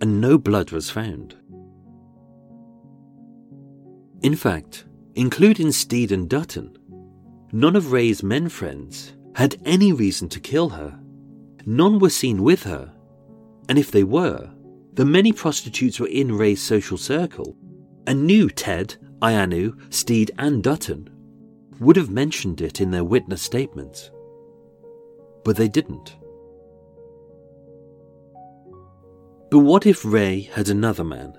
and 0.00 0.18
no 0.18 0.38
blood 0.38 0.70
was 0.70 0.88
found. 0.88 1.36
In 4.24 4.34
fact, 4.34 4.86
including 5.14 5.70
Steed 5.70 6.10
and 6.10 6.28
Dutton, 6.28 6.76
none 7.52 7.76
of 7.76 7.92
Ray's 7.92 8.24
men 8.24 8.48
friends 8.48 9.12
had 9.36 9.60
any 9.64 9.92
reason 9.92 10.28
to 10.30 10.40
kill 10.40 10.70
her 10.70 10.98
None 11.66 11.98
were 11.98 12.10
seen 12.10 12.42
with 12.42 12.64
her, 12.64 12.92
and 13.68 13.78
if 13.78 13.90
they 13.90 14.04
were, 14.04 14.50
the 14.92 15.04
many 15.04 15.32
prostitutes 15.32 15.98
were 15.98 16.08
in 16.08 16.36
Ray's 16.36 16.62
social 16.62 16.98
circle 16.98 17.56
and 18.06 18.26
knew 18.26 18.50
Ted, 18.50 18.96
Iannu, 19.22 19.92
Steed, 19.92 20.30
and 20.38 20.62
Dutton 20.62 21.08
would 21.80 21.96
have 21.96 22.10
mentioned 22.10 22.60
it 22.60 22.80
in 22.80 22.90
their 22.90 23.02
witness 23.02 23.40
statements. 23.40 24.10
But 25.42 25.56
they 25.56 25.68
didn't. 25.68 26.16
But 29.50 29.60
what 29.60 29.86
if 29.86 30.04
Ray 30.04 30.42
had 30.42 30.68
another 30.68 31.04
man? 31.04 31.34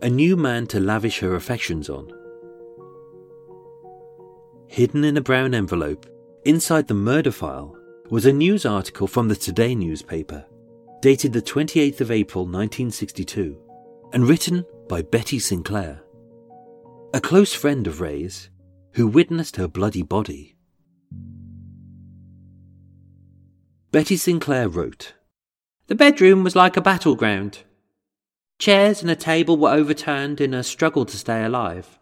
A 0.00 0.08
new 0.08 0.36
man 0.36 0.68
to 0.68 0.78
lavish 0.78 1.18
her 1.18 1.34
affections 1.34 1.90
on? 1.90 2.12
Hidden 4.68 5.02
in 5.02 5.16
a 5.16 5.20
brown 5.20 5.54
envelope, 5.54 6.06
inside 6.44 6.86
the 6.86 6.94
murder 6.94 7.32
file, 7.32 7.76
was 8.08 8.24
a 8.24 8.32
news 8.32 8.64
article 8.64 9.08
from 9.08 9.26
the 9.26 9.34
Today 9.34 9.74
newspaper, 9.74 10.46
dated 11.02 11.32
the 11.32 11.42
28th 11.42 12.00
of 12.00 12.12
April 12.12 12.44
1962, 12.44 13.58
and 14.12 14.28
written 14.28 14.64
by 14.88 15.02
Betty 15.02 15.40
Sinclair, 15.40 16.00
a 17.12 17.20
close 17.20 17.52
friend 17.52 17.88
of 17.88 18.00
Ray's 18.00 18.50
who 18.92 19.08
witnessed 19.08 19.56
her 19.56 19.66
bloody 19.66 20.02
body. 20.02 20.56
Betty 23.90 24.16
Sinclair 24.16 24.68
wrote, 24.68 25.14
The 25.88 25.96
bedroom 25.96 26.44
was 26.44 26.54
like 26.54 26.76
a 26.76 26.82
battleground. 26.82 27.64
Chairs 28.58 29.02
and 29.02 29.10
a 29.10 29.16
table 29.16 29.56
were 29.56 29.70
overturned 29.70 30.40
in 30.40 30.52
a 30.52 30.64
struggle 30.64 31.04
to 31.04 31.16
stay 31.16 31.44
alive. 31.44 31.98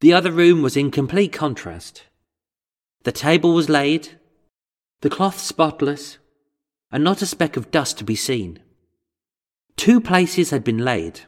The 0.00 0.12
other 0.12 0.30
room 0.30 0.60
was 0.60 0.76
in 0.76 0.90
complete 0.90 1.32
contrast. 1.32 2.02
The 3.04 3.12
table 3.12 3.54
was 3.54 3.70
laid, 3.70 4.18
the 5.00 5.08
cloth 5.08 5.38
spotless, 5.38 6.18
and 6.92 7.02
not 7.02 7.22
a 7.22 7.26
speck 7.26 7.56
of 7.56 7.70
dust 7.70 7.98
to 7.98 8.04
be 8.04 8.14
seen. 8.14 8.58
Two 9.76 10.00
places 10.00 10.50
had 10.50 10.62
been 10.62 10.84
laid. 10.84 11.20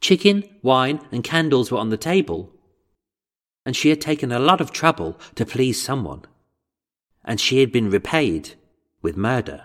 Chicken, 0.00 0.44
wine, 0.62 1.00
and 1.10 1.24
candles 1.24 1.70
were 1.70 1.78
on 1.78 1.88
the 1.88 1.96
table. 1.96 2.52
And 3.64 3.74
she 3.74 3.88
had 3.88 4.00
taken 4.00 4.32
a 4.32 4.38
lot 4.38 4.60
of 4.60 4.72
trouble 4.72 5.18
to 5.36 5.46
please 5.46 5.82
someone. 5.82 6.24
And 7.24 7.40
she 7.40 7.60
had 7.60 7.72
been 7.72 7.90
repaid 7.90 8.54
with 9.00 9.16
murder. 9.16 9.64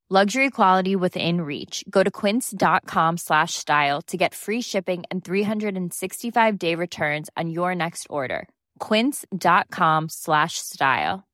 Luxury 0.13 0.49
quality 0.49 0.93
within 0.97 1.39
reach. 1.39 1.85
Go 1.89 2.03
to 2.03 2.11
quince.com 2.11 3.15
slash 3.15 3.53
style 3.53 4.01
to 4.07 4.17
get 4.17 4.35
free 4.35 4.61
shipping 4.61 5.05
and 5.09 5.23
365 5.23 6.59
day 6.59 6.75
returns 6.75 7.29
on 7.37 7.49
your 7.49 7.73
next 7.73 8.07
order. 8.09 8.49
Quince.com 8.79 10.09
slash 10.09 10.55
style. 10.57 11.25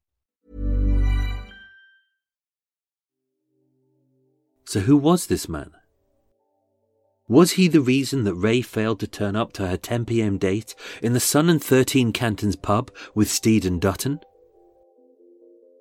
So, 4.68 4.82
who 4.82 4.96
was 4.96 5.26
this 5.26 5.50
man? 5.50 5.72
Was 7.28 7.54
he 7.54 7.68
the 7.68 7.82
reason 7.82 8.26
that 8.26 8.36
Ray 8.36 8.62
failed 8.62 9.00
to 9.00 9.08
turn 9.08 9.36
up 9.36 9.54
to 9.54 9.66
her 9.66 9.78
10 9.78 10.06
pm 10.06 10.38
date 10.38 10.76
in 11.02 11.14
the 11.14 11.20
Sun 11.20 11.50
and 11.50 11.64
13 11.64 12.14
Cantons 12.14 12.56
pub 12.56 12.92
with 13.16 13.28
Steed 13.28 13.66
and 13.66 13.82
Dutton? 13.82 14.20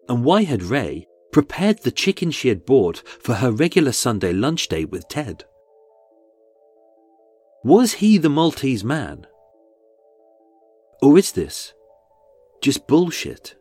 And 0.09 0.25
why 0.25 0.45
had 0.45 0.62
Ray 0.62 1.07
prepared 1.37 1.83
the 1.83 1.90
chicken 1.90 2.31
she 2.31 2.49
had 2.49 2.64
bought 2.64 3.07
for 3.20 3.35
her 3.35 3.51
regular 3.53 3.92
Sunday 3.92 4.33
lunch 4.33 4.68
date 4.68 4.88
with 4.88 5.07
Ted? 5.07 5.44
Was 7.62 7.92
he 7.92 8.16
the 8.16 8.31
Maltese 8.31 8.83
man? 8.83 9.27
Or 11.03 11.18
is 11.18 11.33
this 11.33 11.75
just 12.62 12.87
bullshit? 12.87 13.55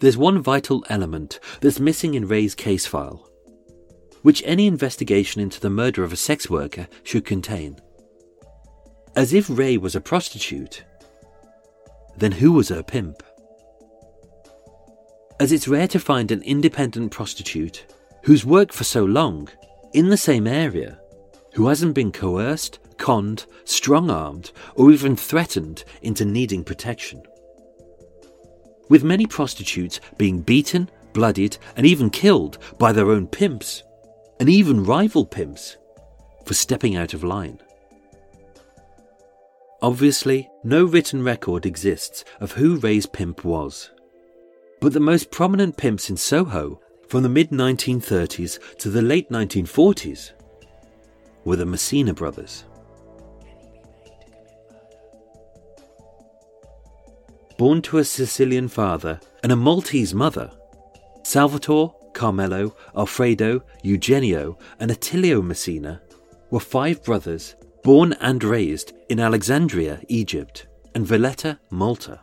There's 0.00 0.18
one 0.18 0.42
vital 0.42 0.84
element 0.90 1.40
that's 1.62 1.80
missing 1.80 2.12
in 2.12 2.28
Ray's 2.28 2.54
case 2.54 2.84
file, 2.84 3.26
which 4.20 4.42
any 4.44 4.66
investigation 4.66 5.40
into 5.40 5.58
the 5.58 5.70
murder 5.70 6.04
of 6.04 6.12
a 6.12 6.16
sex 6.16 6.50
worker 6.50 6.86
should 7.02 7.24
contain. 7.24 7.80
As 9.16 9.32
if 9.32 9.48
Ray 9.48 9.78
was 9.78 9.96
a 9.96 10.02
prostitute, 10.02 10.84
then 12.18 12.32
who 12.32 12.52
was 12.52 12.68
her 12.68 12.82
pimp? 12.82 13.22
As 15.42 15.50
it's 15.50 15.66
rare 15.66 15.88
to 15.88 15.98
find 15.98 16.30
an 16.30 16.40
independent 16.42 17.10
prostitute 17.10 17.84
who's 18.22 18.46
worked 18.46 18.72
for 18.72 18.84
so 18.84 19.04
long 19.04 19.48
in 19.92 20.08
the 20.08 20.16
same 20.16 20.46
area, 20.46 21.00
who 21.54 21.66
hasn't 21.66 21.96
been 21.96 22.12
coerced, 22.12 22.78
conned, 22.96 23.46
strong 23.64 24.08
armed, 24.08 24.52
or 24.76 24.92
even 24.92 25.16
threatened 25.16 25.82
into 26.00 26.24
needing 26.24 26.62
protection 26.62 27.24
with 28.88 29.02
many 29.02 29.26
prostitutes 29.26 29.98
being 30.16 30.42
beaten, 30.42 30.88
bloodied, 31.12 31.56
and 31.74 31.84
even 31.86 32.08
killed 32.08 32.58
by 32.78 32.92
their 32.92 33.10
own 33.10 33.26
pimps, 33.26 33.82
and 34.38 34.48
even 34.48 34.84
rival 34.84 35.26
pimps, 35.26 35.76
for 36.44 36.54
stepping 36.54 36.94
out 36.94 37.14
of 37.14 37.24
line. 37.24 37.60
Obviously, 39.80 40.48
no 40.62 40.84
written 40.84 41.24
record 41.24 41.66
exists 41.66 42.24
of 42.38 42.52
who 42.52 42.76
Ray's 42.76 43.06
pimp 43.06 43.44
was. 43.44 43.90
But 44.82 44.92
the 44.92 45.00
most 45.00 45.30
prominent 45.30 45.78
pimps 45.78 46.10
in 46.10 46.18
Soho 46.18 46.78
from 47.08 47.22
the 47.22 47.30
mid 47.30 47.48
1930s 47.48 48.76
to 48.76 48.90
the 48.90 49.00
late 49.00 49.30
1940s 49.30 50.32
were 51.44 51.56
the 51.56 51.64
Messina 51.64 52.12
brothers. 52.12 52.64
born 57.62 57.80
to 57.80 57.98
a 57.98 58.04
Sicilian 58.04 58.66
father 58.66 59.20
and 59.44 59.52
a 59.52 59.56
Maltese 59.56 60.12
mother. 60.12 60.50
Salvatore, 61.22 61.94
Carmelo, 62.12 62.74
Alfredo, 62.96 63.62
Eugenio, 63.84 64.58
and 64.80 64.90
Attilio 64.90 65.40
Messina 65.40 66.02
were 66.50 66.58
five 66.58 67.04
brothers 67.04 67.54
born 67.84 68.14
and 68.14 68.42
raised 68.42 68.94
in 69.10 69.20
Alexandria, 69.20 70.00
Egypt, 70.08 70.66
and 70.96 71.06
Valletta, 71.06 71.56
Malta, 71.70 72.18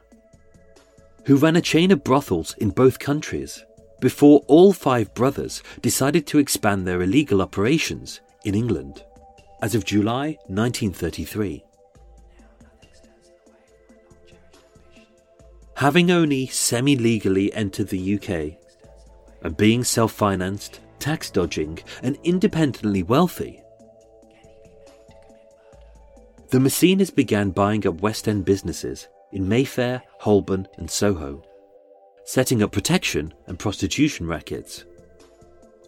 who 1.30 1.38
ran 1.38 1.56
a 1.56 1.62
chain 1.62 1.92
of 1.92 2.04
brothels 2.04 2.56
in 2.58 2.72
both 2.72 2.98
countries 2.98 3.64
before 4.00 4.44
all 4.48 4.74
five 4.74 5.14
brothers 5.14 5.62
decided 5.80 6.26
to 6.26 6.40
expand 6.40 6.88
their 6.88 7.04
illegal 7.04 7.40
operations 7.40 8.20
in 8.46 8.56
England 8.56 9.04
as 9.62 9.76
of 9.76 9.86
July 9.86 10.40
1933. 10.48 11.64
Having 15.76 16.10
only 16.10 16.48
semi 16.48 16.96
legally 16.96 17.54
entered 17.54 17.90
the 17.90 18.16
UK 18.16 18.58
and 19.44 19.56
being 19.56 19.84
self 19.84 20.12
financed, 20.12 20.80
tax 20.98 21.30
dodging, 21.30 21.78
and 22.02 22.18
independently 22.24 23.04
wealthy, 23.04 23.62
the 26.50 26.60
Messinas 26.60 27.12
began 27.12 27.52
buying 27.52 27.86
up 27.86 28.02
West 28.02 28.28
End 28.28 28.46
businesses 28.46 29.08
in 29.32 29.48
Mayfair, 29.48 30.02
Holborn, 30.20 30.68
and 30.78 30.90
Soho, 30.90 31.44
setting 32.26 32.62
up 32.62 32.72
protection 32.72 33.34
and 33.48 33.58
prostitution 33.58 34.28
rackets, 34.28 34.86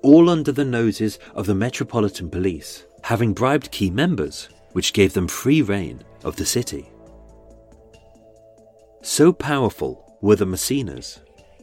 all 0.01 0.29
under 0.29 0.51
the 0.51 0.65
noses 0.65 1.19
of 1.35 1.45
the 1.45 1.55
Metropolitan 1.55 2.29
Police, 2.29 2.85
having 3.03 3.33
bribed 3.33 3.71
key 3.71 3.89
members, 3.89 4.49
which 4.73 4.93
gave 4.93 5.13
them 5.13 5.27
free 5.27 5.61
reign 5.61 6.03
of 6.23 6.35
the 6.35 6.45
city. 6.45 6.89
So 9.03 9.33
powerful 9.33 10.17
were 10.21 10.35
the 10.35 10.45
Messinas 10.45 11.19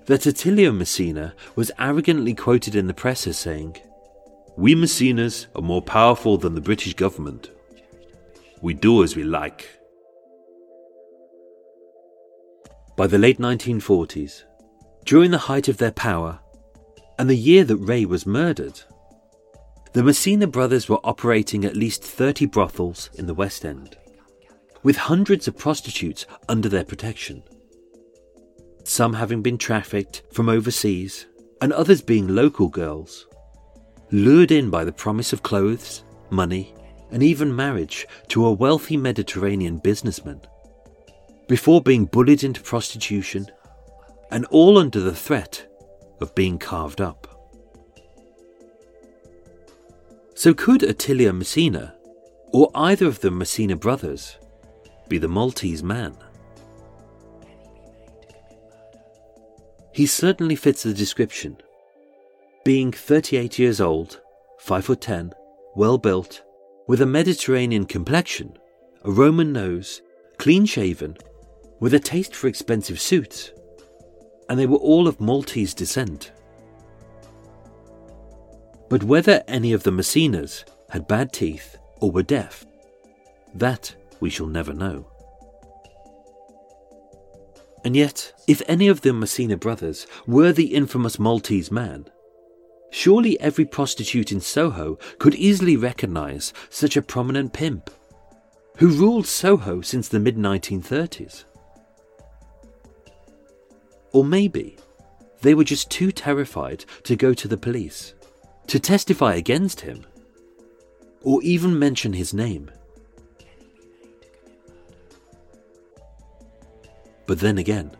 that 0.07 0.27
Attilio 0.27 0.73
Messina 0.73 1.35
was 1.55 1.71
arrogantly 1.79 2.35
quoted 2.35 2.75
in 2.75 2.87
the 2.87 2.95
press 2.95 3.27
as 3.27 3.37
saying, 3.37 3.77
We 4.57 4.75
Messinas 4.75 5.47
are 5.55 5.63
more 5.63 5.83
powerful 5.83 6.39
than 6.39 6.55
the 6.55 6.61
British 6.61 6.95
government. 6.95 7.51
We 8.63 8.75
do 8.75 9.05
as 9.05 9.15
we 9.15 9.23
like. 9.23 9.69
By 12.99 13.07
the 13.07 13.17
late 13.17 13.39
1940s, 13.39 14.43
during 15.05 15.31
the 15.31 15.39
height 15.39 15.69
of 15.69 15.77
their 15.77 15.93
power, 15.93 16.41
and 17.17 17.31
the 17.31 17.37
year 17.37 17.63
that 17.63 17.77
Ray 17.77 18.05
was 18.05 18.27
murdered, 18.27 18.81
the 19.93 20.03
Messina 20.03 20.49
brothers 20.49 20.89
were 20.89 20.99
operating 21.05 21.65
at 21.65 21.77
least 21.77 22.03
30 22.03 22.47
brothels 22.47 23.09
in 23.15 23.27
the 23.27 23.35
West 23.35 23.65
End 23.65 23.97
with 24.83 24.97
hundreds 24.97 25.47
of 25.47 25.57
prostitutes 25.57 26.27
under 26.49 26.69
their 26.69 26.85
protection. 26.85 27.45
Some 28.83 29.13
having 29.13 29.43
been 29.43 29.59
trafficked 29.59 30.25
from 30.33 30.49
overseas, 30.49 31.27
and 31.61 31.73
others 31.73 32.03
being 32.03 32.27
local 32.27 32.67
girls, 32.67 33.29
lured 34.11 34.51
in 34.51 34.71
by 34.71 34.83
the 34.83 34.91
promise 34.91 35.33
of 35.33 35.45
clothes, 35.45 36.03
money, 36.31 36.75
and 37.13 37.23
even 37.23 37.55
marriage 37.55 38.09
to 38.27 38.45
a 38.45 38.53
wealthy 38.53 38.97
Mediterranean 38.97 39.79
businessman, 39.79 40.41
before 41.49 41.81
being 41.81 42.05
bullied 42.05 42.45
into 42.45 42.63
prostitution, 42.63 43.51
and 44.31 44.45
all 44.47 44.79
under 44.79 45.01
the 45.01 45.15
threat 45.15 45.67
of 46.21 46.35
being 46.35 46.59
carved 46.59 47.01
up. 47.01 47.27
So 50.35 50.55
could 50.55 50.83
Attilio 50.83 51.33
Messina, 51.33 51.95
or 52.53 52.71
either 52.75 53.07
of 53.07 53.21
the 53.21 53.31
Messina 53.31 53.75
brothers, 53.75 54.37
be 55.09 55.19
the 55.19 55.27
Maltese 55.27 55.83
man? 55.83 56.15
He 59.93 60.07
certainly 60.07 60.55
fits 60.55 60.85
the 60.85 60.95
description. 60.95 61.57
Being 62.65 62.93
38 62.93 63.59
years 63.59 63.81
old, 63.81 64.21
5 64.61 64.85
foot 64.85 65.01
10, 65.01 65.33
well 65.75 65.99
built, 65.99 66.43
with 66.87 67.01
a 67.01 67.07
Mediterranean 67.07 67.85
complexion, 67.85 68.57
a 69.05 69.11
Roman 69.11 69.53
nose, 69.53 70.03
clean 70.39 70.67
shaven, 70.67 71.17
with 71.81 71.95
a 71.95 72.01
taste 72.01 72.35
for 72.35 72.49
expensive 72.49 73.01
suits, 73.01 73.53
and 74.49 74.59
they 74.59 74.67
were 74.67 74.77
all 74.79 75.07
of 75.07 75.21
Maltese 75.21 75.75
descent. 75.75 76.33
But 78.89 79.05
whether 79.05 79.43
any 79.47 79.73
of 79.73 79.83
the 79.83 79.93
Messinas 79.93 80.65
had 80.91 81.07
bad 81.07 81.33
teeth 81.33 81.77
or 82.01 82.11
were 82.11 82.23
deaf, 82.23 82.65
that 83.55 83.95
we 84.21 84.31
shall 84.31 84.47
never 84.47 84.73
know. 84.73 85.07
And 87.85 87.95
yet, 87.95 88.33
if 88.47 88.63
any 88.67 88.89
of 88.89 89.03
the 89.03 89.13
Messina 89.13 89.57
brothers 89.57 90.07
were 90.27 90.53
the 90.53 90.75
infamous 90.75 91.19
Maltese 91.19 91.71
man, 91.71 92.07
surely 92.91 93.39
every 93.41 93.65
prostitute 93.65 94.33
in 94.33 94.41
Soho 94.41 94.99
could 95.19 95.35
easily 95.35 95.77
recognize 95.77 96.53
such 96.71 96.97
a 96.97 97.03
prominent 97.03 97.53
pimp, 97.53 97.91
who 98.79 98.89
ruled 98.89 99.27
Soho 99.27 99.81
since 99.81 100.09
the 100.09 100.21
mid 100.21 100.37
1930s. 100.37 101.45
Or 104.13 104.25
maybe 104.25 104.77
they 105.43 105.55
were 105.55 105.65
just 105.65 105.91
too 105.91 106.11
terrified 106.11 106.85
to 107.05 107.17
go 107.17 107.35
to 107.35 107.49
the 107.49 107.57
police, 107.57 108.15
to 108.67 108.81
testify 108.81 109.35
against 109.35 109.83
him, 109.83 110.05
or 111.23 111.43
even 111.43 111.79
mention 111.79 112.13
his 112.13 112.33
name. 112.35 112.71
But 117.27 117.41
then 117.41 117.59
again, 117.59 117.91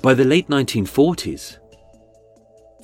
by 0.00 0.14
the 0.14 0.24
late 0.24 0.48
1940s, 0.48 1.58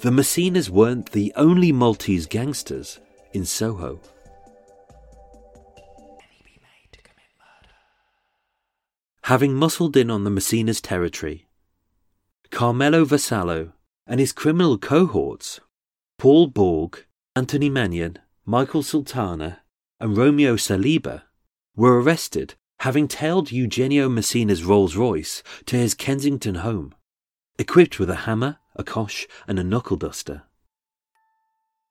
the 0.03 0.13
Messinas 0.13 0.71
weren't 0.71 1.11
the 1.11 1.33
only 1.35 1.73
Maltese 1.73 2.27
gangsters 2.27 3.01
in 3.33 3.45
Soho. 3.45 4.01
Having 9.23 9.55
muscled 9.55 9.97
in 9.97 10.11
on 10.11 10.25
the 10.25 10.31
Messinas' 10.31 10.81
territory, 10.81 11.48
Carmelo 12.59 13.05
Vassallo 13.05 13.71
and 14.05 14.19
his 14.19 14.33
criminal 14.33 14.79
cohorts, 14.79 15.61
Paul 16.19 16.49
Borg, 16.49 17.07
Anthony 17.37 17.71
Mannion, 17.71 18.19
Michael 18.45 18.83
Sultana, 18.83 19.61
and 20.01 20.17
Romeo 20.17 20.57
Saliba, 20.57 21.23
were 21.77 22.03
arrested 22.03 22.57
having 22.81 23.07
tailed 23.07 23.53
Eugenio 23.53 24.09
Messina's 24.09 24.65
Rolls 24.65 24.97
Royce 24.97 25.45
to 25.67 25.77
his 25.77 25.95
Kensington 25.95 26.57
home, 26.57 26.97
equipped 27.61 28.01
with 28.01 28.11
a 28.11 28.27
hammer, 28.27 28.59
a 28.75 28.83
cosh, 28.83 29.29
and 29.47 29.61
a 29.61 29.63
knuckle 29.63 29.97
duster. 29.97 30.43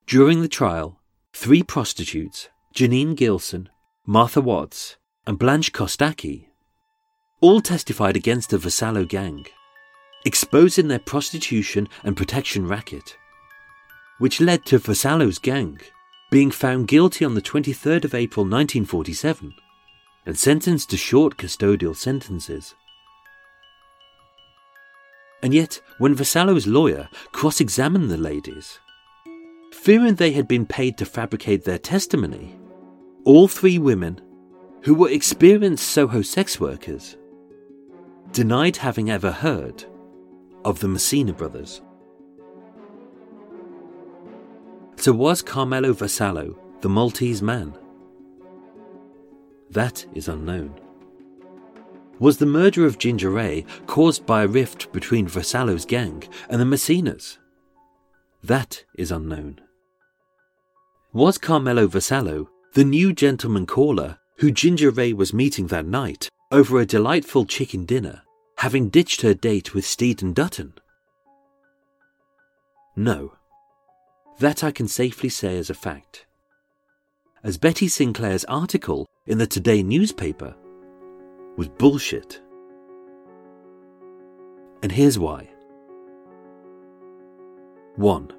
During 0.05 0.41
the 0.41 0.49
trial, 0.49 0.99
three 1.31 1.63
prostitutes, 1.63 2.49
Janine 2.75 3.15
Gilson, 3.15 3.69
Martha 4.05 4.41
Watts, 4.41 4.97
and 5.25 5.39
Blanche 5.39 5.71
Kostaki, 5.71 6.47
all 7.39 7.61
testified 7.61 8.17
against 8.17 8.49
the 8.49 8.57
Vassallo 8.57 9.07
gang, 9.07 9.45
exposing 10.27 10.89
their 10.89 10.99
prostitution 10.99 11.87
and 12.03 12.17
protection 12.17 12.67
racket, 12.67 13.17
which 14.19 14.41
led 14.41 14.65
to 14.65 14.77
Vassallo's 14.77 15.39
gang 15.39 15.79
being 16.29 16.51
found 16.51 16.89
guilty 16.89 17.23
on 17.23 17.33
the 17.33 17.41
23rd 17.41 18.03
of 18.03 18.13
April 18.13 18.43
1947 18.43 19.55
and 20.25 20.37
sentenced 20.37 20.89
to 20.89 20.97
short 20.97 21.37
custodial 21.37 21.95
sentences. 21.95 22.75
And 25.41 25.53
yet, 25.53 25.79
when 25.97 26.13
Vassallo's 26.13 26.67
lawyer 26.67 27.07
cross 27.31 27.61
examined 27.61 28.11
the 28.11 28.17
ladies, 28.17 28.79
fearing 29.71 30.15
they 30.15 30.31
had 30.31 30.47
been 30.47 30.65
paid 30.65 30.97
to 30.97 31.05
fabricate 31.05 31.63
their 31.63 31.77
testimony, 31.77 32.59
all 33.23 33.47
three 33.47 33.77
women, 33.77 34.19
who 34.81 34.93
were 34.93 35.09
experienced 35.09 35.87
Soho 35.87 36.21
sex 36.21 36.59
workers, 36.59 37.15
denied 38.33 38.75
having 38.75 39.09
ever 39.09 39.31
heard 39.31 39.85
of 40.67 40.81
the 40.81 40.87
Messina 40.89 41.31
brothers. 41.31 41.81
So 44.97 45.13
was 45.13 45.41
Carmelo 45.41 45.93
Vassallo 45.93 46.57
the 46.81 46.89
Maltese 46.89 47.41
man? 47.41 47.73
That 49.71 50.05
is 50.13 50.27
unknown. 50.27 50.77
Was 52.19 52.37
the 52.37 52.45
murder 52.45 52.85
of 52.85 52.97
Ginger 52.97 53.29
Ray 53.29 53.65
caused 53.85 54.25
by 54.25 54.43
a 54.43 54.47
rift 54.47 54.91
between 54.91 55.25
Vassallo's 55.25 55.85
gang 55.85 56.25
and 56.49 56.59
the 56.59 56.65
Messinas? 56.65 57.37
That 58.43 58.83
is 58.95 59.09
unknown. 59.09 59.61
Was 61.13 61.37
Carmelo 61.37 61.87
Vassallo 61.87 62.49
the 62.73 62.83
new 62.83 63.13
gentleman 63.13 63.65
caller 63.65 64.17
who 64.39 64.51
Ginger 64.51 64.91
Ray 64.91 65.13
was 65.13 65.33
meeting 65.33 65.67
that 65.67 65.85
night 65.85 66.29
over 66.51 66.81
a 66.81 66.85
delightful 66.85 67.45
chicken 67.45 67.85
dinner, 67.85 68.23
having 68.57 68.89
ditched 68.89 69.21
her 69.21 69.33
date 69.33 69.73
with 69.73 69.85
Stephen 69.85 70.33
Dutton? 70.33 70.73
No. 72.95 73.33
That 74.39 74.63
I 74.63 74.71
can 74.71 74.87
safely 74.87 75.29
say 75.29 75.57
as 75.57 75.69
a 75.69 75.75
fact. 75.75 76.25
As 77.43 77.57
Betty 77.57 77.87
Sinclair's 77.87 78.45
article 78.45 79.07
in 79.27 79.37
the 79.37 79.47
Today 79.47 79.83
newspaper 79.83 80.55
was 81.55 81.67
bullshit. 81.67 82.41
And 84.81 84.91
here's 84.91 85.19
why. 85.19 85.49
1. 87.95 88.31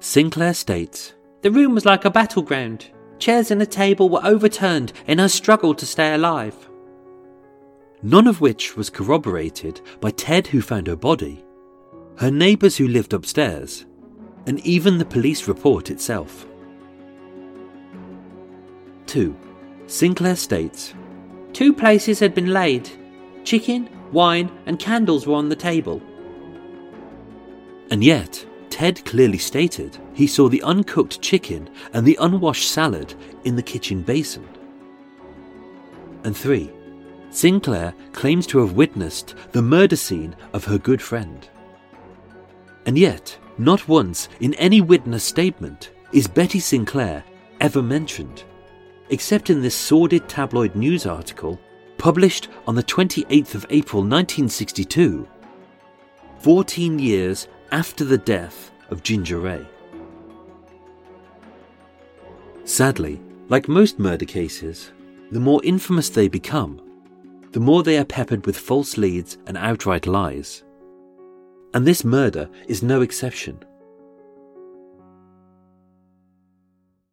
Sinclair 0.00 0.54
states 0.54 1.14
The 1.42 1.50
room 1.50 1.74
was 1.74 1.84
like 1.86 2.04
a 2.04 2.10
battleground. 2.10 2.90
Chairs 3.18 3.50
and 3.50 3.62
a 3.62 3.66
table 3.66 4.10
were 4.10 4.24
overturned 4.24 4.92
in 5.06 5.18
her 5.18 5.28
struggle 5.28 5.74
to 5.74 5.86
stay 5.86 6.14
alive. 6.14 6.68
None 8.04 8.26
of 8.26 8.42
which 8.42 8.76
was 8.76 8.90
corroborated 8.90 9.80
by 9.98 10.10
Ted, 10.10 10.46
who 10.46 10.60
found 10.60 10.88
her 10.88 10.94
body, 10.94 11.42
her 12.18 12.30
neighbours 12.30 12.76
who 12.76 12.86
lived 12.86 13.14
upstairs, 13.14 13.86
and 14.46 14.60
even 14.60 14.98
the 14.98 15.06
police 15.06 15.48
report 15.48 15.90
itself. 15.90 16.46
2. 19.06 19.34
Sinclair 19.86 20.36
states 20.36 20.92
Two 21.54 21.72
places 21.72 22.20
had 22.20 22.34
been 22.34 22.52
laid. 22.52 22.90
Chicken, 23.42 23.88
wine, 24.12 24.52
and 24.66 24.78
candles 24.78 25.26
were 25.26 25.36
on 25.36 25.48
the 25.48 25.56
table. 25.56 26.02
And 27.90 28.04
yet, 28.04 28.44
Ted 28.68 29.02
clearly 29.06 29.38
stated 29.38 29.96
he 30.12 30.26
saw 30.26 30.50
the 30.50 30.62
uncooked 30.62 31.22
chicken 31.22 31.70
and 31.94 32.04
the 32.04 32.18
unwashed 32.20 32.70
salad 32.70 33.14
in 33.44 33.56
the 33.56 33.62
kitchen 33.62 34.02
basin. 34.02 34.46
And 36.24 36.36
3. 36.36 36.70
Sinclair 37.34 37.94
claims 38.12 38.46
to 38.48 38.58
have 38.58 38.72
witnessed 38.72 39.34
the 39.52 39.62
murder 39.62 39.96
scene 39.96 40.34
of 40.52 40.64
her 40.64 40.78
good 40.78 41.02
friend. 41.02 41.48
And 42.86 42.96
yet, 42.96 43.36
not 43.58 43.88
once 43.88 44.28
in 44.40 44.54
any 44.54 44.80
witness 44.80 45.24
statement 45.24 45.90
is 46.12 46.28
Betty 46.28 46.60
Sinclair 46.60 47.24
ever 47.60 47.82
mentioned 47.82 48.44
except 49.10 49.50
in 49.50 49.62
this 49.62 49.74
sordid 49.74 50.28
tabloid 50.28 50.74
news 50.74 51.06
article 51.06 51.60
published 51.98 52.48
on 52.66 52.74
the 52.74 52.82
28th 52.82 53.54
of 53.54 53.66
April 53.70 54.02
1962, 54.02 55.28
14 56.38 56.98
years 56.98 57.48
after 57.72 58.04
the 58.04 58.18
death 58.18 58.70
of 58.90 59.02
Ginger 59.02 59.38
Ray. 59.38 59.66
Sadly, 62.64 63.20
like 63.48 63.68
most 63.68 63.98
murder 63.98 64.24
cases, 64.24 64.92
the 65.30 65.40
more 65.40 65.60
infamous 65.64 66.08
they 66.08 66.28
become, 66.28 66.80
the 67.54 67.60
more 67.60 67.84
they 67.84 67.96
are 67.96 68.04
peppered 68.04 68.44
with 68.46 68.58
false 68.58 68.98
leads 68.98 69.38
and 69.46 69.56
outright 69.56 70.08
lies. 70.08 70.64
And 71.72 71.86
this 71.86 72.04
murder 72.04 72.50
is 72.66 72.82
no 72.82 73.00
exception. 73.00 73.64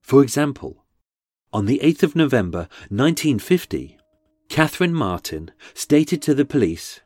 For 0.02 0.24
example, 0.24 0.84
on 1.54 1.68
the 1.68 1.80
8th 1.84 2.02
of 2.02 2.16
November 2.16 2.68
1950, 2.90 4.00
Catherine 4.50 4.96
Martin 4.96 5.52
stated 5.76 6.24
to 6.24 6.34
the 6.34 6.44
police 6.44 7.02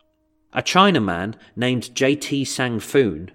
A 0.53 0.61
Chinaman 0.61 1.35
named 1.57 1.93
J.T. 1.93 2.45
Sang 2.45 2.79
Foon 2.79 3.31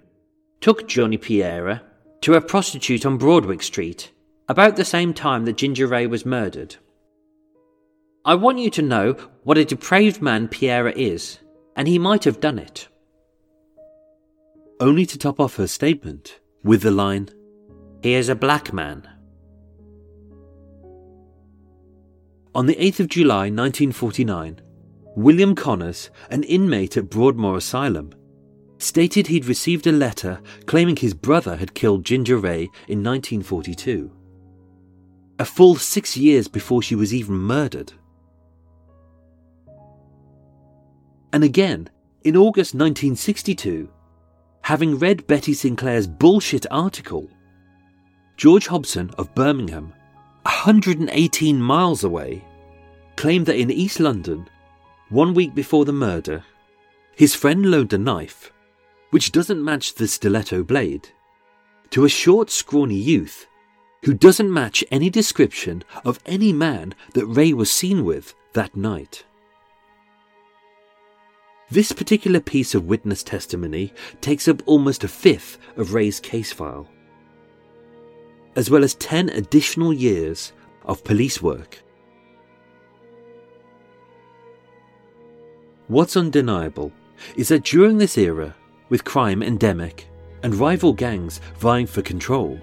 took 0.61 0.87
Johnny 0.87 1.19
Piera 1.19 1.81
to 2.21 2.33
a 2.33 2.41
prostitute 2.41 3.05
on 3.05 3.19
Broadwick 3.19 3.61
Street, 3.61 4.11
about 4.49 4.77
the 4.77 4.85
same 4.85 5.13
time 5.13 5.45
that 5.45 5.57
Ginger 5.57 5.85
Ray 5.85 6.07
was 6.07 6.25
murdered. 6.25 6.77
I 8.23 8.35
want 8.35 8.59
you 8.59 8.69
to 8.71 8.83
know 8.83 9.13
what 9.43 9.57
a 9.57 9.65
depraved 9.65 10.21
man 10.21 10.47
Pierre 10.47 10.89
is, 10.89 11.39
and 11.75 11.87
he 11.87 11.97
might 11.97 12.23
have 12.23 12.39
done 12.39 12.59
it. 12.59 12.87
Only 14.79 15.07
to 15.07 15.17
top 15.17 15.39
off 15.39 15.55
her 15.55 15.67
statement 15.67 16.39
with 16.63 16.83
the 16.83 16.91
line, 16.91 17.29
He 18.03 18.13
is 18.13 18.29
a 18.29 18.35
black 18.35 18.73
man. 18.73 19.07
On 22.53 22.65
the 22.65 22.75
8th 22.75 22.99
of 22.99 23.07
July 23.07 23.49
1949, 23.49 24.61
William 25.15 25.55
Connors, 25.55 26.09
an 26.29 26.43
inmate 26.43 26.97
at 26.97 27.09
Broadmoor 27.09 27.57
Asylum, 27.57 28.13
stated 28.77 29.27
he'd 29.27 29.45
received 29.45 29.87
a 29.87 29.91
letter 29.91 30.41
claiming 30.65 30.95
his 30.95 31.13
brother 31.13 31.55
had 31.55 31.73
killed 31.73 32.05
Ginger 32.05 32.37
Ray 32.37 32.63
in 32.87 33.03
1942. 33.03 34.11
A 35.39 35.45
full 35.45 35.75
six 35.75 36.15
years 36.15 36.47
before 36.47 36.81
she 36.81 36.95
was 36.95 37.13
even 37.13 37.35
murdered. 37.35 37.93
And 41.33 41.43
again, 41.43 41.89
in 42.23 42.35
August 42.35 42.73
1962, 42.75 43.89
having 44.61 44.99
read 44.99 45.27
Betty 45.27 45.53
Sinclair's 45.53 46.07
bullshit 46.07 46.65
article, 46.69 47.29
George 48.37 48.67
Hobson 48.67 49.11
of 49.17 49.33
Birmingham, 49.33 49.93
118 50.43 51.61
miles 51.61 52.03
away, 52.03 52.43
claimed 53.15 53.45
that 53.45 53.59
in 53.59 53.71
East 53.71 53.99
London, 53.99 54.47
one 55.09 55.33
week 55.33 55.53
before 55.53 55.85
the 55.85 55.93
murder, 55.93 56.43
his 57.15 57.35
friend 57.35 57.69
loaned 57.69 57.93
a 57.93 57.97
knife, 57.97 58.51
which 59.11 59.31
doesn't 59.31 59.63
match 59.63 59.95
the 59.95 60.07
stiletto 60.07 60.63
blade, 60.63 61.09
to 61.91 62.05
a 62.05 62.09
short, 62.09 62.49
scrawny 62.49 62.95
youth 62.95 63.47
who 64.03 64.13
doesn't 64.13 64.51
match 64.51 64.83
any 64.89 65.09
description 65.09 65.83
of 66.03 66.19
any 66.25 66.51
man 66.51 66.95
that 67.13 67.25
Ray 67.25 67.53
was 67.53 67.71
seen 67.71 68.03
with 68.03 68.33
that 68.53 68.75
night. 68.75 69.25
This 71.71 71.93
particular 71.93 72.41
piece 72.41 72.75
of 72.75 72.87
witness 72.87 73.23
testimony 73.23 73.93
takes 74.19 74.49
up 74.49 74.61
almost 74.65 75.05
a 75.05 75.07
fifth 75.07 75.57
of 75.77 75.93
Ray's 75.93 76.19
case 76.19 76.51
file, 76.51 76.85
as 78.57 78.69
well 78.69 78.83
as 78.83 78.95
10 78.95 79.29
additional 79.29 79.93
years 79.93 80.51
of 80.83 81.05
police 81.05 81.41
work. 81.41 81.81
What's 85.87 86.17
undeniable 86.17 86.91
is 87.37 87.47
that 87.47 87.63
during 87.63 87.97
this 87.97 88.17
era, 88.17 88.53
with 88.89 89.05
crime 89.05 89.41
endemic 89.41 90.09
and 90.43 90.53
rival 90.55 90.91
gangs 90.91 91.39
vying 91.57 91.87
for 91.87 92.01
control, 92.01 92.59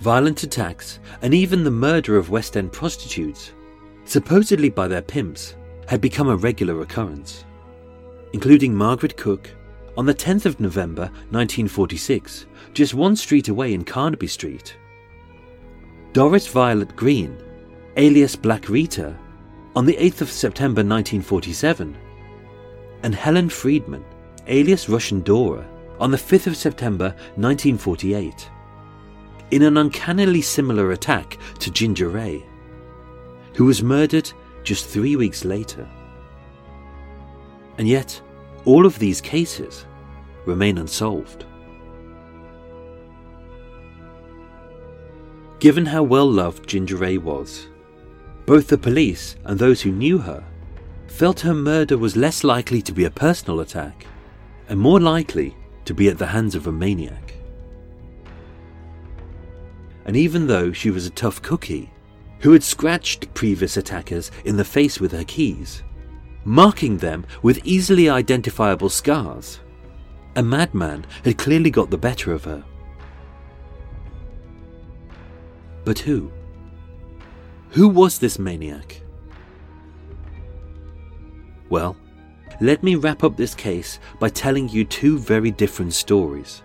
violent 0.00 0.42
attacks, 0.42 1.00
and 1.22 1.32
even 1.32 1.64
the 1.64 1.70
murder 1.70 2.18
of 2.18 2.28
West 2.28 2.58
End 2.58 2.72
prostitutes, 2.72 3.52
supposedly 4.04 4.68
by 4.68 4.86
their 4.86 5.00
pimps, 5.00 5.56
had 5.88 6.02
become 6.02 6.28
a 6.28 6.36
regular 6.36 6.82
occurrence 6.82 7.46
including 8.34 8.74
Margaret 8.74 9.16
Cook, 9.16 9.48
on 9.96 10.06
the 10.06 10.12
10th 10.12 10.44
of 10.44 10.58
November 10.58 11.02
1946, 11.30 12.46
just 12.72 12.92
one 12.92 13.14
street 13.14 13.46
away 13.46 13.72
in 13.72 13.84
Carnaby 13.84 14.26
Street. 14.26 14.76
Doris 16.12 16.48
Violet 16.48 16.96
Green, 16.96 17.38
alias 17.96 18.34
Black 18.34 18.68
Rita, 18.68 19.16
on 19.76 19.86
the 19.86 19.94
8th 19.94 20.22
of 20.22 20.32
September 20.32 20.80
1947, 20.80 21.96
and 23.04 23.14
Helen 23.14 23.48
Friedman, 23.48 24.04
alias 24.48 24.88
Russian 24.88 25.20
Dora, 25.20 25.64
on 26.00 26.10
the 26.10 26.16
5th 26.16 26.48
of 26.48 26.56
September 26.56 27.10
1948, 27.36 28.50
in 29.52 29.62
an 29.62 29.76
uncannily 29.76 30.42
similar 30.42 30.90
attack 30.90 31.38
to 31.60 31.70
Ginger 31.70 32.08
Ray, 32.08 32.44
who 33.54 33.64
was 33.64 33.80
murdered 33.80 34.28
just 34.64 34.88
three 34.88 35.14
weeks 35.14 35.44
later. 35.44 35.88
And 37.78 37.88
yet, 37.88 38.20
all 38.64 38.86
of 38.86 38.98
these 38.98 39.20
cases 39.20 39.86
remain 40.46 40.78
unsolved. 40.78 41.44
Given 45.60 45.86
how 45.86 46.02
well 46.02 46.30
loved 46.30 46.68
Ginger 46.68 46.96
Ray 46.96 47.18
was, 47.18 47.68
both 48.44 48.68
the 48.68 48.76
police 48.76 49.36
and 49.44 49.58
those 49.58 49.80
who 49.80 49.92
knew 49.92 50.18
her 50.18 50.44
felt 51.06 51.40
her 51.40 51.54
murder 51.54 51.96
was 51.96 52.16
less 52.16 52.42
likely 52.42 52.82
to 52.82 52.92
be 52.92 53.04
a 53.04 53.10
personal 53.10 53.60
attack 53.60 54.06
and 54.68 54.80
more 54.80 55.00
likely 55.00 55.56
to 55.84 55.94
be 55.94 56.08
at 56.08 56.18
the 56.18 56.26
hands 56.26 56.56
of 56.56 56.66
a 56.66 56.72
maniac. 56.72 57.34
And 60.04 60.16
even 60.16 60.48
though 60.48 60.72
she 60.72 60.90
was 60.90 61.06
a 61.06 61.10
tough 61.10 61.40
cookie 61.40 61.90
who 62.40 62.52
had 62.52 62.64
scratched 62.64 63.32
previous 63.32 63.76
attackers 63.76 64.32
in 64.44 64.56
the 64.56 64.64
face 64.64 64.98
with 65.00 65.12
her 65.12 65.24
keys, 65.24 65.83
marking 66.44 66.98
them 66.98 67.24
with 67.42 67.60
easily 67.64 68.08
identifiable 68.08 68.88
scars. 68.88 69.60
A 70.36 70.42
madman 70.42 71.06
had 71.24 71.38
clearly 71.38 71.70
got 71.70 71.90
the 71.90 71.98
better 71.98 72.32
of 72.32 72.44
her. 72.44 72.64
But 75.84 75.98
who? 75.98 76.32
Who 77.70 77.88
was 77.88 78.18
this 78.18 78.38
maniac? 78.38 79.02
Well, 81.68 81.96
let 82.60 82.82
me 82.82 82.94
wrap 82.94 83.24
up 83.24 83.36
this 83.36 83.54
case 83.54 83.98
by 84.20 84.28
telling 84.28 84.68
you 84.68 84.84
two 84.84 85.18
very 85.18 85.50
different 85.50 85.92
stories. 85.92 86.62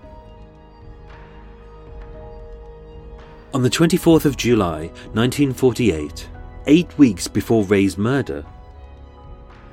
On 3.53 3.63
the 3.63 3.69
24th 3.69 4.25
of 4.25 4.37
July 4.37 4.87
1948, 5.13 6.29
eight 6.67 6.97
weeks 6.99 7.27
before 7.27 7.63
Ray's 7.63 7.97
murder, 7.97 8.45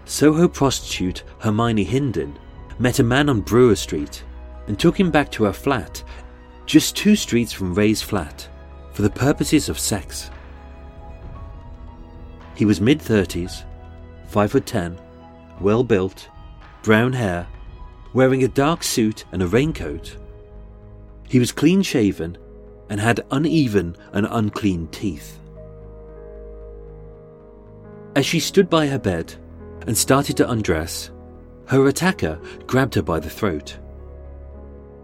Soho 0.07 0.47
prostitute 0.47 1.25
Hermione 1.41 1.83
Hindon 1.83 2.39
met 2.79 3.01
a 3.01 3.03
man 3.03 3.29
on 3.29 3.41
Brewer 3.41 3.75
Street 3.75 4.23
and 4.69 4.79
took 4.79 4.99
him 4.99 5.11
back 5.11 5.31
to 5.33 5.45
her 5.45 5.53
flat, 5.53 6.03
just 6.65 6.97
two 6.97 7.17
streets 7.17 7.53
from 7.53 7.75
Ray's 7.75 8.03
flat, 8.03 8.49
for 8.93 9.03
the 9.03 9.11
purposes 9.11 9.69
of 9.69 9.81
sex. 9.81 10.31
He 12.55 12.65
was 12.65 12.81
mid 12.81 13.01
30s, 13.01 13.65
5 14.29 14.53
foot 14.53 14.65
10, 14.65 14.97
well 15.61 15.83
built, 15.83 16.29
brown 16.83 17.13
hair, 17.13 17.47
wearing 18.13 18.45
a 18.45 18.49
dark 18.49 18.85
suit 18.85 19.25
and 19.33 19.43
a 19.43 19.49
raincoat. 19.49 20.17
He 21.29 21.41
was 21.41 21.51
clean 21.51 21.83
shaven 21.83 22.39
and 22.89 23.01
had 23.01 23.27
uneven 23.33 23.97
and 24.13 24.29
unclean 24.31 24.87
teeth. 24.89 25.41
As 28.15 28.25
she 28.25 28.39
stood 28.39 28.71
by 28.71 28.87
her 28.87 28.99
bed, 29.01 29.35
and 29.87 29.97
started 29.97 30.37
to 30.37 30.51
undress, 30.51 31.11
her 31.67 31.87
attacker 31.87 32.41
grabbed 32.67 32.95
her 32.95 33.03
by 33.03 33.21
the 33.21 33.31
throat 33.31 33.79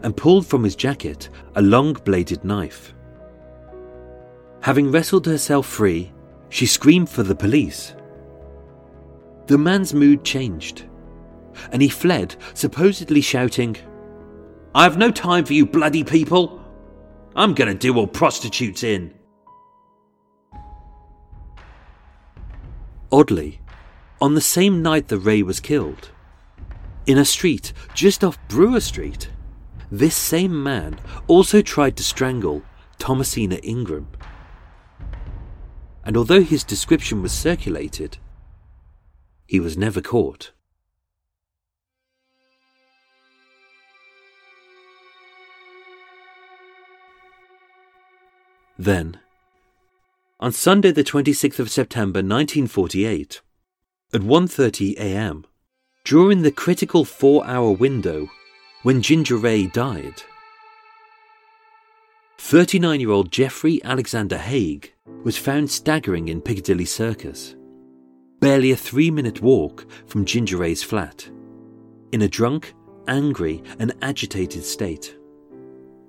and 0.03 0.17
pulled 0.17 0.47
from 0.47 0.65
his 0.65 0.77
jacket 0.77 1.29
a 1.55 1.63
long 1.63 1.93
bladed 1.93 2.45
knife. 2.45 2.95
Having 4.61 4.91
wrestled 4.91 5.27
herself 5.27 5.67
free, 5.67 6.13
she 6.49 6.67
screamed 6.67 7.09
for 7.09 7.23
the 7.23 7.35
police. 7.35 7.95
The 9.47 9.59
man's 9.59 9.95
mood 9.95 10.25
changed, 10.25 10.85
and 11.73 11.83
he 11.83 11.89
fled, 11.89 12.37
supposedly 12.55 13.21
shouting, 13.21 13.77
I 14.75 14.85
have 14.85 14.99
no 14.99 15.11
time 15.11 15.45
for 15.45 15.53
you 15.53 15.67
bloody 15.67 16.05
people! 16.05 16.61
I'm 17.35 17.55
gonna 17.55 17.75
do 17.75 17.97
all 17.97 18.07
prostitutes 18.07 18.83
in! 18.83 19.15
Oddly, 23.11 23.61
on 24.23 24.35
the 24.35 24.41
same 24.41 24.83
night 24.83 25.09
that 25.09 25.19
Ray 25.19 25.43
was 25.43 25.59
killed. 25.59 26.11
In 27.07 27.19
a 27.19 27.25
street 27.25 27.73
just 27.93 28.23
off 28.23 28.39
Brewer 28.47 28.79
Street, 28.79 29.29
this 29.91 30.15
same 30.15 30.63
man 30.63 31.01
also 31.27 31.61
tried 31.61 31.97
to 31.97 32.05
strangle 32.05 32.63
Thomasina 32.99 33.57
Ingram. 33.65 34.07
And 36.05 36.17
although 36.17 36.43
his 36.43 36.63
description 36.63 37.21
was 37.21 37.33
circulated, 37.33 38.19
he 39.45 39.59
was 39.59 39.77
never 39.77 40.01
caught. 40.01 40.53
Then, 48.79 49.19
on 50.39 50.53
Sunday 50.53 50.93
the 50.93 51.03
26th 51.03 51.59
of 51.59 51.73
September 51.73 52.19
1948, 52.19 53.41
at 54.15 54.21
1:30 54.21 54.97
a.m. 54.97 55.47
during 56.05 56.43
the 56.43 56.53
critical 56.53 57.05
4-hour 57.05 57.73
window 57.73 58.29
when 58.83 59.01
Ginger 59.01 59.37
Ray 59.37 59.67
died. 59.67 60.23
39-year-old 62.39 63.31
Jeffrey 63.31 63.81
Alexander 63.85 64.37
Haig 64.37 64.93
was 65.25 65.39
found 65.39 65.71
staggering 65.71 66.29
in 66.29 66.41
Piccadilly 66.41 66.85
Circus, 66.85 67.55
barely 68.41 68.73
a 68.73 68.77
3-minute 68.77 69.41
walk 69.41 69.87
from 70.07 70.25
Ginger 70.25 70.59
Ray's 70.59 70.83
flat, 70.83 71.31
in 72.11 72.23
a 72.23 72.29
drunk, 72.29 72.75
angry 73.09 73.63
and 73.79 73.95
agitated 74.03 74.65
state. 74.65 75.17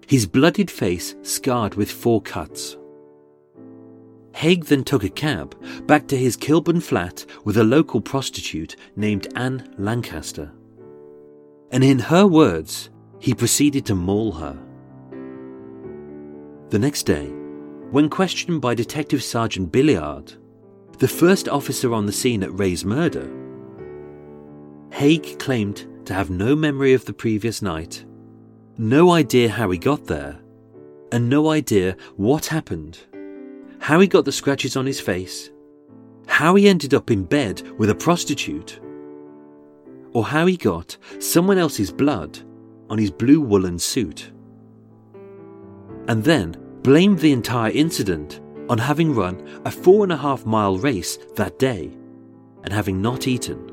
His 0.07 0.25
bloodied 0.25 0.69
face 0.69 1.15
scarred 1.21 1.75
with 1.75 1.89
four 1.89 2.21
cuts. 2.21 2.75
Haig 4.33 4.65
then 4.65 4.83
took 4.83 5.03
a 5.03 5.09
cab 5.09 5.55
back 5.85 6.07
to 6.07 6.17
his 6.17 6.35
Kilburn 6.35 6.81
flat 6.81 7.25
with 7.45 7.57
a 7.57 7.63
local 7.63 8.01
prostitute 8.01 8.75
named 8.95 9.27
Anne 9.35 9.73
Lancaster. 9.77 10.51
And 11.71 11.83
in 11.83 11.99
her 11.99 12.27
words, 12.27 12.89
he 13.19 13.33
proceeded 13.33 13.85
to 13.85 13.95
maul 13.95 14.33
her. 14.33 14.57
The 16.69 16.79
next 16.79 17.03
day, 17.03 17.27
when 17.91 18.09
questioned 18.09 18.59
by 18.59 18.73
Detective 18.73 19.23
Sergeant 19.23 19.71
Billiard, 19.71 20.33
the 20.97 21.07
first 21.07 21.47
officer 21.47 21.93
on 21.93 22.05
the 22.05 22.11
scene 22.11 22.43
at 22.43 22.57
Ray's 22.57 22.83
murder, 22.83 23.31
Haig 24.91 25.37
claimed 25.39 25.87
to 26.05 26.13
have 26.13 26.29
no 26.29 26.55
memory 26.55 26.93
of 26.93 27.05
the 27.05 27.13
previous 27.13 27.61
night, 27.61 28.03
no 28.77 29.11
idea 29.11 29.49
how 29.49 29.69
he 29.69 29.77
got 29.77 30.05
there, 30.05 30.39
and 31.11 31.29
no 31.29 31.49
idea 31.49 31.95
what 32.15 32.47
happened 32.47 32.99
how 33.83 33.99
he 33.99 34.07
got 34.07 34.23
the 34.23 34.31
scratches 34.31 34.77
on 34.77 34.85
his 34.85 35.01
face, 35.01 35.51
how 36.25 36.55
he 36.55 36.69
ended 36.69 36.93
up 36.93 37.11
in 37.11 37.25
bed 37.25 37.61
with 37.77 37.89
a 37.89 37.95
prostitute, 37.95 38.79
or 40.13 40.23
how 40.23 40.45
he 40.45 40.55
got 40.55 40.95
someone 41.19 41.57
else's 41.57 41.91
blood 41.91 42.39
on 42.89 42.97
his 42.97 43.11
blue 43.11 43.41
woolen 43.41 43.77
suit. 43.77 44.31
And 46.07 46.23
then 46.23 46.55
blamed 46.81 47.19
the 47.19 47.33
entire 47.33 47.71
incident 47.71 48.39
on 48.69 48.77
having 48.77 49.13
run 49.13 49.61
a 49.65 49.71
four 49.71 50.03
and 50.03 50.13
a 50.13 50.17
half 50.17 50.45
mile 50.45 50.77
race 50.77 51.17
that 51.35 51.59
day 51.59 51.91
and 52.63 52.71
having 52.71 53.01
not 53.01 53.27
eaten. 53.27 53.69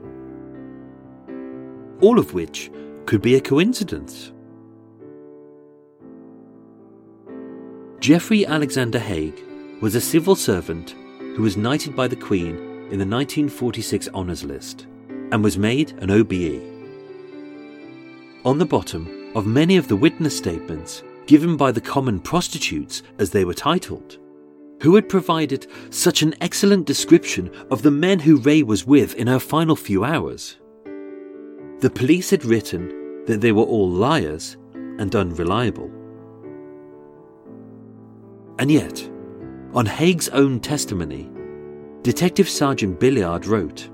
All 2.01 2.19
of 2.19 2.35
which 2.35 2.69
could 3.07 3.23
be 3.23 3.37
a 3.37 3.41
coincidence. 3.41 4.33
Jeffrey 8.01 8.45
Alexander 8.45 8.99
Haig 8.99 9.41
was 9.81 9.95
a 9.95 10.01
civil 10.01 10.35
servant 10.35 10.95
who 11.37 11.43
was 11.43 11.57
knighted 11.57 11.97
by 11.97 12.07
the 12.07 12.17
Queen 12.17 12.57
in 12.91 12.99
the 12.99 13.07
1946 13.07 14.09
Honours 14.11 14.45
List 14.45 14.87
and 15.33 15.43
was 15.43 15.57
made 15.57 15.93
an 16.03 16.11
OBE. 16.11 16.63
On 18.45 18.59
the 18.59 18.67
bottom 18.67 19.33
of 19.35 19.47
many 19.47 19.77
of 19.77 19.89
the 19.89 19.97
witness 19.97 20.37
statements 20.37 21.03
given 21.27 21.57
by 21.57 21.71
the 21.71 21.81
common 21.81 22.19
prostitutes, 22.19 23.05
as 23.19 23.31
they 23.31 23.45
were 23.45 23.55
titled, 23.55 24.19
who 24.83 24.97
had 24.97 25.09
provided 25.09 25.65
such 25.91 26.23
an 26.23 26.35
excellent 26.41 26.87
description 26.87 27.49
of 27.71 27.83
the 27.83 27.91
men 27.91 28.19
who 28.19 28.39
Ray 28.39 28.65
was 28.65 28.85
with 28.85 29.15
in 29.15 29.29
her 29.29 29.39
final 29.39 29.77
few 29.77 30.03
hours. 30.03 30.57
The 31.79 31.93
police 31.95 32.31
had 32.31 32.45
written 32.45 33.25
that 33.27 33.41
they 33.41 33.53
were 33.53 33.63
all 33.63 33.89
liars 33.89 34.57
and 34.75 35.15
unreliable. 35.15 35.91
And 38.59 38.71
yet, 38.71 39.09
on 39.73 39.87
Haig's 39.87 40.29
own 40.31 40.59
testimony, 40.59 41.31
Detective 42.03 42.49
Sergeant 42.49 42.99
Billiard 42.99 43.47
wrote 43.47 43.89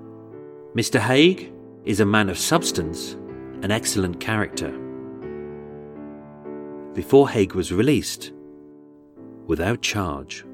Mr. 0.74 0.98
Haig 0.98 1.52
is 1.84 2.00
a 2.00 2.06
man 2.06 2.30
of 2.30 2.38
substance 2.38 3.12
and 3.62 3.70
excellent 3.70 4.18
character. 4.18 4.70
Before 6.94 7.28
Haig 7.28 7.54
was 7.54 7.72
released, 7.72 8.32
without 9.46 9.82
charge. 9.82 10.44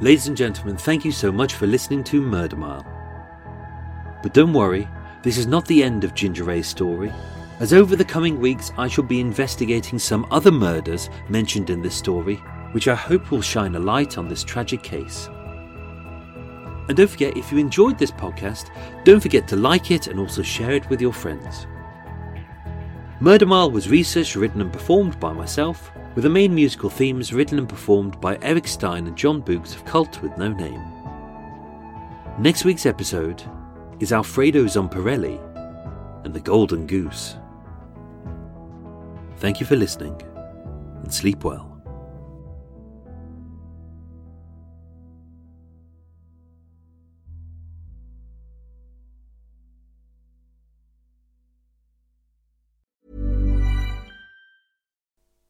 Ladies 0.00 0.26
and 0.26 0.36
gentlemen, 0.36 0.76
thank 0.76 1.04
you 1.04 1.12
so 1.12 1.30
much 1.30 1.54
for 1.54 1.66
listening 1.66 2.02
to 2.04 2.20
Murder 2.20 2.56
Mile. 2.56 2.86
But 4.22 4.34
don't 4.34 4.52
worry, 4.52 4.88
this 5.22 5.38
is 5.38 5.46
not 5.46 5.64
the 5.66 5.82
end 5.82 6.04
of 6.04 6.14
Ginger 6.14 6.44
Ray's 6.44 6.66
story, 6.66 7.12
as 7.60 7.72
over 7.72 7.94
the 7.94 8.04
coming 8.04 8.40
weeks 8.40 8.72
I 8.76 8.88
shall 8.88 9.04
be 9.04 9.20
investigating 9.20 9.98
some 9.98 10.26
other 10.30 10.50
murders 10.50 11.10
mentioned 11.28 11.70
in 11.70 11.80
this 11.80 11.94
story, 11.94 12.36
which 12.72 12.88
I 12.88 12.94
hope 12.94 13.30
will 13.30 13.40
shine 13.40 13.76
a 13.76 13.78
light 13.78 14.18
on 14.18 14.28
this 14.28 14.42
tragic 14.42 14.82
case. 14.82 15.28
And 16.88 16.96
don't 16.96 17.08
forget, 17.08 17.36
if 17.36 17.52
you 17.52 17.58
enjoyed 17.58 17.98
this 17.98 18.10
podcast, 18.10 18.70
don't 19.04 19.20
forget 19.20 19.46
to 19.48 19.56
like 19.56 19.92
it 19.92 20.08
and 20.08 20.18
also 20.18 20.42
share 20.42 20.72
it 20.72 20.88
with 20.90 21.00
your 21.00 21.12
friends. 21.12 21.68
Murder 23.20 23.46
Mile 23.46 23.70
was 23.70 23.88
researched, 23.88 24.34
written, 24.34 24.60
and 24.60 24.72
performed 24.72 25.20
by 25.20 25.32
myself, 25.32 25.92
with 26.16 26.24
the 26.24 26.30
main 26.30 26.52
musical 26.52 26.90
themes 26.90 27.32
written 27.32 27.58
and 27.58 27.68
performed 27.68 28.20
by 28.20 28.36
Eric 28.42 28.66
Stein 28.66 29.06
and 29.06 29.16
Jon 29.16 29.40
Bouges 29.40 29.74
of 29.74 29.84
Cult 29.84 30.20
with 30.20 30.36
No 30.36 30.52
Name. 30.52 30.82
Next 32.38 32.64
week's 32.64 32.86
episode 32.86 33.44
is 34.02 34.12
Alfredo 34.12 34.64
Zomparelli 34.64 35.38
and 36.24 36.34
the 36.34 36.40
Golden 36.40 36.88
Goose. 36.88 37.36
Thank 39.36 39.60
you 39.60 39.66
for 39.66 39.76
listening 39.76 40.20
and 41.04 41.14
sleep 41.14 41.44
well. 41.44 41.68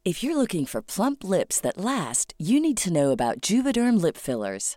If 0.04 0.22
you're 0.22 0.36
looking 0.36 0.66
for 0.66 0.82
plump 0.82 1.24
lips 1.24 1.58
that 1.60 1.78
last, 1.78 2.34
you 2.36 2.60
need 2.60 2.76
to 2.78 2.92
know 2.92 3.12
about 3.12 3.40
Juvederm 3.40 3.98
lip 3.98 4.18
fillers. 4.18 4.76